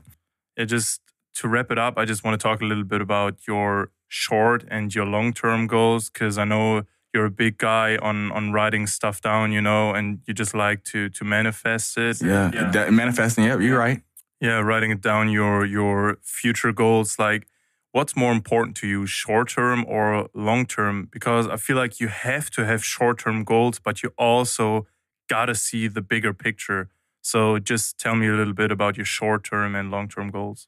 [0.58, 1.02] It just
[1.36, 4.64] to wrap it up, I just want to talk a little bit about your short
[4.70, 6.84] and your long term goals because I know
[7.14, 10.84] you're a big guy on on writing stuff down, you know, and you just like
[10.86, 12.22] to to manifest it.
[12.22, 12.72] Yeah, Yeah.
[12.72, 13.46] That- manifesting.
[13.46, 14.02] Yeah, you're right.
[14.42, 17.18] Yeah, writing it down your your future goals.
[17.18, 17.48] Like,
[17.92, 21.08] what's more important to you, short term or long term?
[21.12, 24.86] Because I feel like you have to have short term goals, but you also
[25.30, 26.90] gotta see the bigger picture.
[27.22, 30.68] So just tell me a little bit about your short term and long term goals.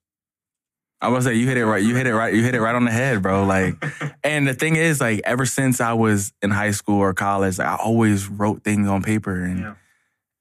[0.99, 1.83] I was say you hit it right.
[1.83, 2.33] You hit it right.
[2.33, 3.45] You hit it right on the head, bro.
[3.45, 3.75] Like,
[4.23, 7.75] and the thing is, like, ever since I was in high school or college, I
[7.75, 9.73] always wrote things on paper, and Yeah.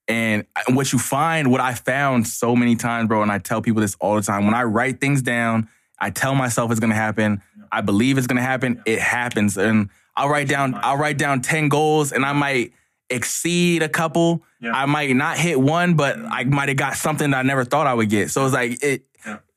[0.07, 3.81] and what you find, what I found so many times, bro, and I tell people
[3.81, 4.45] this all the time.
[4.45, 7.41] When I write things down, I tell myself it's gonna happen.
[7.71, 8.81] I believe it's gonna happen.
[8.85, 10.73] It happens, and I'll write down.
[10.81, 12.73] I'll write down ten goals, and I might
[13.09, 14.43] exceed a couple.
[14.59, 14.71] Yeah.
[14.73, 17.85] I might not hit one, but I might have got something that I never thought
[17.87, 18.31] I would get.
[18.31, 19.03] So it's like it.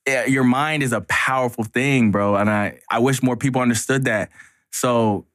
[0.06, 0.26] Yeah.
[0.26, 4.30] your mind is a powerful thing, bro, and I I wish more people understood that.
[4.70, 5.26] So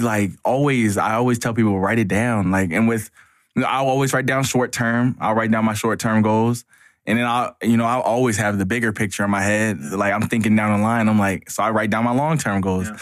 [0.00, 2.50] like always, I always tell people write it down.
[2.50, 3.10] Like, and with
[3.56, 5.16] I'll always write down short term.
[5.20, 6.64] I'll write down my short term goals.
[7.06, 9.78] And then I'll, you know, I'll always have the bigger picture in my head.
[9.80, 11.08] Like I'm thinking down the line.
[11.08, 12.88] I'm like, so I write down my long term goals.
[12.88, 12.98] Yeah.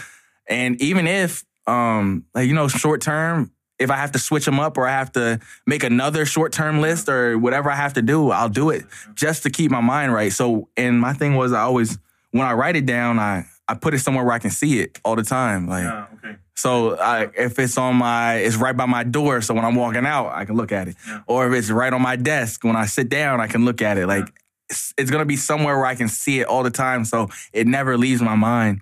[0.49, 3.53] And even if, um, like you know, short term,
[3.83, 6.81] if I have to switch them up or I have to make another short term
[6.81, 10.13] list or whatever I have to do, I'll do it just to keep my mind
[10.13, 10.33] right.
[10.33, 11.99] So, and my thing was, I always
[12.31, 14.99] when I write it down, I I put it somewhere where I can see it
[15.05, 15.69] all the time.
[15.69, 16.37] Like, Yeah, okay.
[16.55, 19.41] so I, if it's on my, it's right by my door.
[19.41, 20.97] So when I'm walking out, I can look at it.
[21.07, 21.21] Yeah.
[21.27, 23.99] Or if it's right on my desk, when I sit down, I can look at
[23.99, 24.07] it.
[24.09, 24.33] Like
[24.69, 27.05] it's, it's gonna be somewhere where I can see it all the time.
[27.05, 28.81] So it never leaves my mind.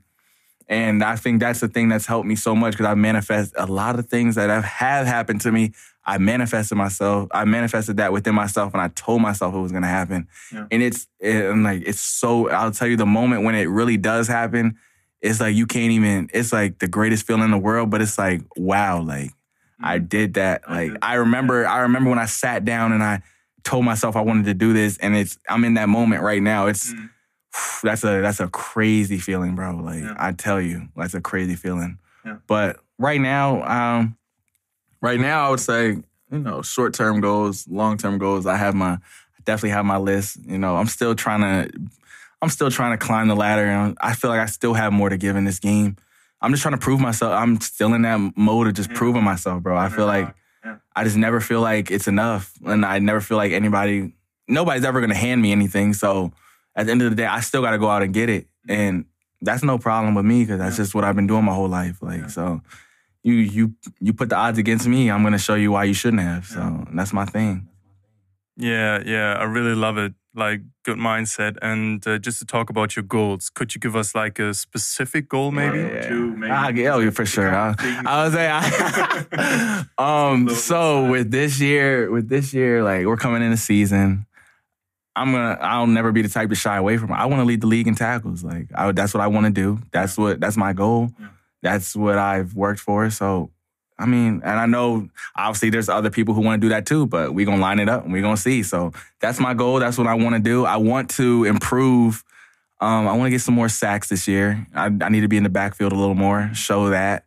[0.70, 3.66] And I think that's the thing that's helped me so much because I manifest a
[3.66, 5.72] lot of things that have, have happened to me.
[6.04, 7.28] I manifested myself.
[7.32, 10.28] I manifested that within myself, and I told myself it was gonna happen.
[10.52, 10.66] Yeah.
[10.70, 12.48] And it's it, and like it's so.
[12.50, 14.78] I'll tell you the moment when it really does happen.
[15.20, 16.30] It's like you can't even.
[16.32, 17.90] It's like the greatest feeling in the world.
[17.90, 19.32] But it's like wow, like
[19.82, 20.62] I did that.
[20.68, 20.98] I Like did.
[21.02, 21.66] I remember.
[21.66, 23.22] I remember when I sat down and I
[23.64, 25.36] told myself I wanted to do this, and it's.
[25.48, 26.68] I'm in that moment right now.
[26.68, 26.94] It's.
[26.94, 27.10] Mm.
[27.82, 29.74] That's a that's a crazy feeling, bro.
[29.76, 30.14] Like Yeah.
[30.18, 31.98] I tell you, that's a crazy feeling.
[32.24, 32.36] Yeah.
[32.46, 34.16] But right now, um,
[35.00, 35.88] right now I would say,
[36.30, 38.46] you know, short term goals, long term goals.
[38.46, 38.98] I have my,
[39.44, 40.38] definitely have my list.
[40.46, 41.70] You know, I'm still trying to,
[42.42, 45.08] I'm still trying to climb the ladder, and I feel like I still have more
[45.08, 45.96] to give in this game.
[46.42, 47.32] I'm just trying to prove myself.
[47.32, 48.96] I'm still in that mode of just Yeah.
[48.96, 49.76] proving myself, bro.
[49.76, 50.34] I feel like.
[50.94, 54.12] I just never feel like it's enough, and I never feel like anybody,
[54.46, 55.94] nobody's ever gonna hand me anything.
[55.94, 56.32] So
[56.80, 58.48] at the end of the day, I still got to go out and get it,
[58.68, 59.04] and
[59.42, 60.84] that's no problem with me because that's Yeah.
[60.84, 61.96] just what I've been doing my whole life.
[62.02, 62.26] Like Yeah.
[62.36, 62.44] so,
[63.22, 63.64] you you
[64.06, 66.44] you put the odds against me, I'm gonna show you why you shouldn't have.
[66.46, 66.62] So
[66.96, 67.68] that's my thing.
[68.56, 70.12] Yeah, yeah, I really love it.
[70.34, 71.56] Like good mindset.
[71.62, 75.28] And uh, just to talk about your goals, could you give us like a specific
[75.28, 75.78] goal, maybe?
[75.78, 76.08] Yeah.
[76.08, 76.52] two, maybe.
[76.52, 77.50] I'll yeah, oh, for sure.
[77.54, 77.74] I,
[78.06, 79.84] I was say, I,
[80.30, 84.26] um, so with this year, with this year, like we're coming in the season.
[85.16, 85.58] I'm gonna.
[85.60, 87.10] I'll never be the type to shy away from.
[87.10, 87.14] it.
[87.14, 88.44] I want to lead the league in tackles.
[88.44, 89.80] Like I, that's what I want to do.
[89.90, 90.40] That's what.
[90.40, 91.10] That's my goal.
[91.18, 91.28] Yeah.
[91.62, 93.10] That's what I've worked for.
[93.10, 93.50] So,
[93.98, 97.06] I mean, and I know obviously there's other people who want to do that too.
[97.06, 98.62] But we gonna line it up and we gonna see.
[98.62, 99.80] So that's my goal.
[99.80, 100.64] That's what I want to do.
[100.64, 102.24] I want to improve.
[102.80, 104.66] Um, I want to get some more sacks this year.
[104.74, 106.50] I, I need to be in the backfield a little more.
[106.54, 107.26] Show that.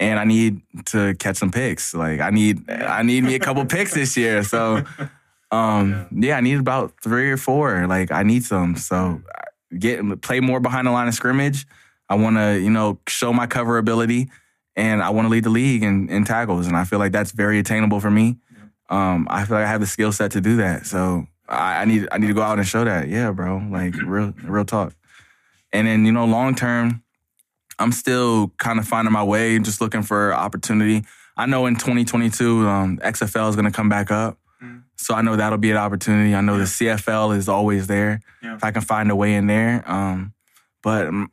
[0.00, 1.94] And I need to catch some picks.
[1.94, 4.42] Like I need, I need me a couple picks this year.
[4.42, 4.82] So,
[5.50, 7.86] um, yeah, I need about three or four.
[7.86, 8.76] Like I need some.
[8.76, 9.22] So
[9.76, 11.66] get play more behind the line of scrimmage.
[12.08, 14.30] I want to, you know, show my cover ability,
[14.76, 16.66] and I want to lead the league in, in tackles.
[16.66, 18.36] And I feel like that's very attainable for me.
[18.88, 20.86] Um, I feel like I have the skill set to do that.
[20.86, 23.08] So I, I need I need to go out and show that.
[23.08, 23.62] Yeah, bro.
[23.70, 24.94] Like real real talk.
[25.72, 27.02] And then, you know, long term,
[27.78, 31.04] I'm still kind of finding my way, just looking for opportunity.
[31.36, 34.38] I know in 2022, um, XFL is going to come back up.
[34.98, 35.04] Mm.
[35.04, 36.34] So I know that'll be an opportunity.
[36.34, 36.58] I know Yeah.
[36.60, 38.20] the CFL is always there.
[38.42, 38.56] Yeah.
[38.56, 39.82] If I can find a way in there.
[39.90, 40.32] Um,
[40.82, 41.30] but um,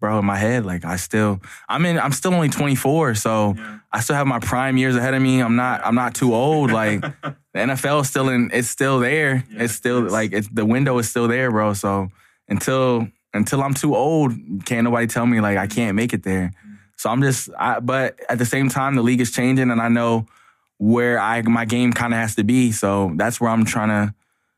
[0.00, 3.14] bro, in my head, like I still, I'm in, I'm still only 24.
[3.16, 3.78] So Yeah.
[3.92, 5.40] I still have my prime years ahead of me.
[5.40, 6.70] I'm not, I'm not too old.
[6.70, 9.44] Like the NFL is still in, it's still there.
[9.50, 10.12] It's still yes.
[10.12, 11.74] like it's the window is still there, bro.
[11.74, 12.08] So
[12.48, 14.32] until until I'm too old,
[14.64, 16.52] can't nobody tell me like I can't make it there.
[16.96, 19.88] So I'm just, I, but at the same time, the league is changing, and I
[19.88, 20.26] know
[20.78, 22.72] where I my game kind of has to be.
[22.72, 24.14] So that's where I'm trying to,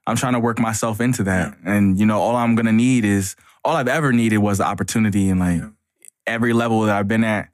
[0.07, 1.57] I'm trying to work myself into that.
[1.65, 5.29] And you know, all I'm gonna need is all I've ever needed was the opportunity,
[5.29, 5.69] and like Yeah.
[6.27, 7.49] every level that I've been at,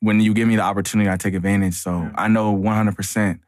[0.00, 1.74] when you give me the opportunity, I take advantage.
[1.74, 2.10] So Yeah.
[2.16, 2.96] I know 100.
[2.96, 3.40] percent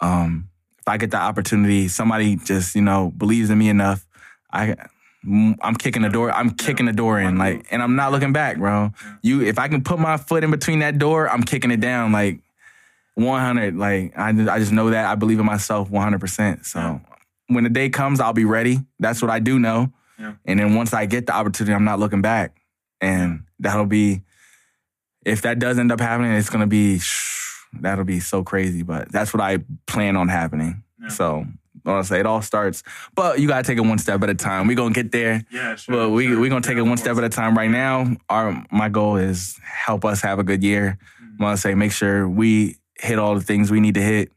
[0.00, 4.06] um, if I get the opportunity, somebody just you know believes in me enough,
[4.52, 4.74] I.
[5.26, 6.30] I'm kicking the door.
[6.30, 8.92] I'm kicking the door in, like, and I'm not looking back, bro.
[9.22, 12.12] You, if I can put my foot in between that door, I'm kicking it down,
[12.12, 12.40] like
[13.14, 13.76] 100.
[13.76, 16.20] Like, I, just- I just know that I believe in myself 100.
[16.20, 16.98] percent So, Yeah.
[17.48, 18.80] when the day comes, I'll be ready.
[18.98, 19.92] That's what I do know.
[20.18, 20.34] Yeah.
[20.44, 22.56] And then once I get the opportunity, I'm not looking back,
[23.00, 24.22] and that'll be.
[25.24, 27.00] If that does end up happening, it's gonna be.
[27.80, 29.58] That'll be so crazy, but that's what I
[29.88, 30.84] plan on happening.
[31.02, 31.08] Yeah.
[31.08, 31.44] So,
[31.84, 32.84] I want to say it all starts,
[33.16, 34.68] but you gotta take it one step at a time.
[34.68, 35.44] We gonna get there.
[35.50, 35.96] Yeah, sure.
[35.96, 36.38] Well, we sure.
[36.38, 37.56] we gonna take Yeah, it one step at a time.
[37.58, 40.98] Right now, our my goal is help us have a good year.
[41.20, 41.40] Mm.
[41.40, 44.32] I want to say make sure we hit all the things we need to hit,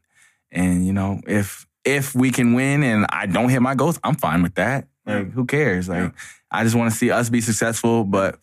[0.50, 4.14] and you know if if we can win and I don't hit my goals, I'm
[4.16, 4.86] fine with that.
[5.06, 5.30] Like Yeah.
[5.32, 5.88] who cares?
[5.88, 6.10] Like Yeah.
[6.50, 8.38] I just want to see us be successful, but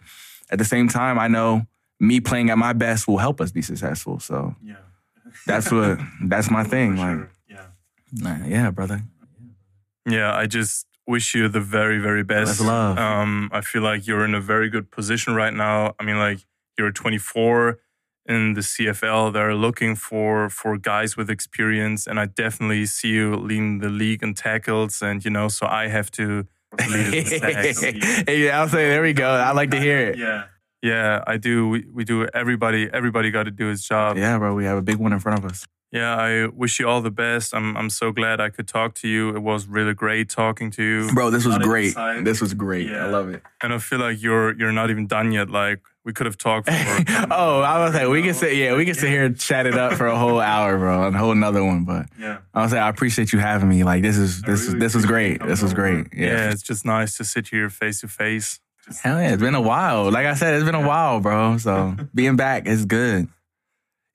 [0.50, 1.68] at the same time, I know
[2.00, 4.20] me playing at my best will help us be successful.
[4.20, 4.76] So Yeah.
[5.46, 6.96] that's what that's my thing.
[6.96, 7.30] For Like sure.
[8.12, 8.46] Yeah.
[8.46, 9.02] yeah, brother.
[10.08, 12.58] Yeah, I just wish you the very, very best.
[12.58, 12.98] That's love.
[12.98, 15.94] Um, I feel like you're in a very good position right now.
[16.00, 16.40] I mean, like
[16.78, 17.78] you're 24
[18.28, 19.34] in the CFL.
[19.34, 24.24] They're looking for for guys with experience, and I definitely see you leading the league
[24.24, 25.02] in tackles.
[25.02, 26.48] And you know, so I have to
[26.90, 27.84] lead in sacks.
[28.28, 29.30] yeah, I'll say there we go.
[29.30, 30.18] I like to hear it.
[30.18, 30.46] Yeah.
[30.82, 31.68] Yeah, I do.
[31.68, 32.28] We, we do.
[32.32, 34.18] Everybody, everybody got to do his job.
[34.18, 35.66] Yeah, bro, we have a big one in front of us.
[35.96, 37.56] Yeah, I wish you all the best.
[37.56, 39.36] I'm I'm so glad I could talk to you.
[39.36, 41.12] It was really great talking to you.
[41.14, 41.88] Bro, this was great.
[41.88, 42.26] insight.
[42.26, 42.92] This was great.
[42.92, 43.42] I love it.
[43.62, 45.50] And I feel like you're you're not even done yet.
[45.50, 46.74] Like we could have talked for
[47.32, 49.74] oh, I was like, we can sit, yeah, we can sit here and chat it
[49.76, 51.84] up for a whole hour, bro, and a whole another one.
[51.84, 52.40] But Yeah.
[52.54, 53.84] I was like, I appreciate you having me.
[53.84, 55.42] Like, this is this is really this was great.
[55.44, 56.08] This was great.
[56.14, 56.28] yeah.
[56.28, 56.52] Yeah.
[56.52, 58.60] it's just nice to sit here face to face.
[59.02, 60.12] Hell yeah, it's been a while.
[60.12, 61.58] Like I said, it's been a while, bro.
[61.58, 63.28] So being back is good.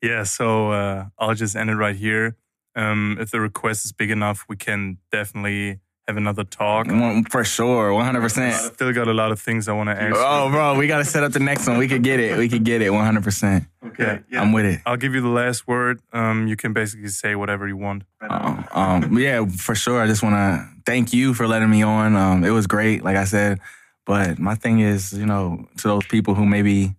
[0.02, 2.36] Yeah, so uh, I'll just end it right here.
[2.74, 6.86] Um, if the request is big enough, we can definitely have another talk.
[7.31, 8.74] For sure, 100%.
[8.74, 10.14] still got a lot of things I want to ask.
[10.14, 10.20] you.
[10.20, 11.78] Oh, bro, we gotta set up the next one.
[11.78, 12.36] We could get it.
[12.39, 12.90] We could get it.
[12.90, 13.64] One hundred percent.
[13.85, 14.20] Okay.
[14.31, 14.40] Yeah.
[14.40, 14.81] I'm with it.
[14.86, 16.01] I'll give you the last word.
[16.12, 18.05] Um, you can basically say whatever you want.
[18.28, 20.01] Um, um, yeah, for sure.
[20.01, 22.16] I just want to thank you for letting me on.
[22.16, 23.60] Um, it was great, like I said.
[24.06, 26.94] But my thing is, you know, to those people who maybe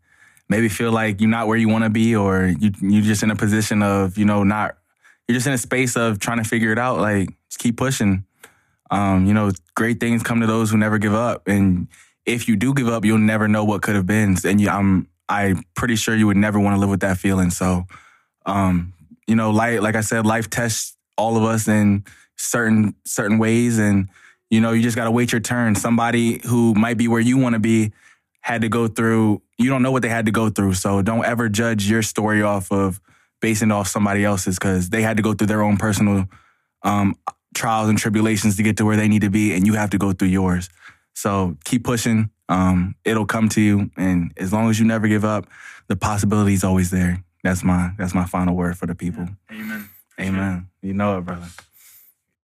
[0.51, 3.31] maybe feel like you're not where you want to be, or you you're just in
[3.31, 4.77] a position of, you know, not
[5.27, 6.99] you're just in a space of trying to figure it out.
[6.99, 8.25] Like, just keep pushing.
[8.91, 11.87] Um, you know, great things come to those who never give up, and
[12.25, 14.35] if you do give up, you'll never know what could have been.
[14.43, 17.49] And you, I'm I'm pretty sure you would never want to live with that feeling.
[17.49, 17.85] So,
[18.45, 18.93] um,
[19.27, 22.03] you know, like like I said, life tests all of us in
[22.35, 24.09] certain certain ways, and
[24.49, 25.75] you know, you just gotta wait your turn.
[25.75, 27.93] Somebody who might be where you want to be
[28.41, 29.41] had to go through.
[29.61, 32.41] You don't know what they had to go through, so don't ever judge your story
[32.41, 32.99] off of
[33.41, 36.27] basing it off somebody else's because they had to go through their own personal
[36.83, 37.15] um,
[37.53, 39.97] trials and tribulations to get to where they need to be, and you have to
[39.97, 40.69] go through yours.
[41.13, 42.29] So keep pushing.
[42.49, 45.47] Um, it'll come to you, and as long as you never give up,
[45.87, 47.23] the possibility is always there.
[47.43, 49.27] That's my that's my final word for the people.
[49.51, 49.89] Amen.
[50.17, 50.25] Sure.
[50.25, 50.69] Amen.
[50.81, 51.47] You know it, brother.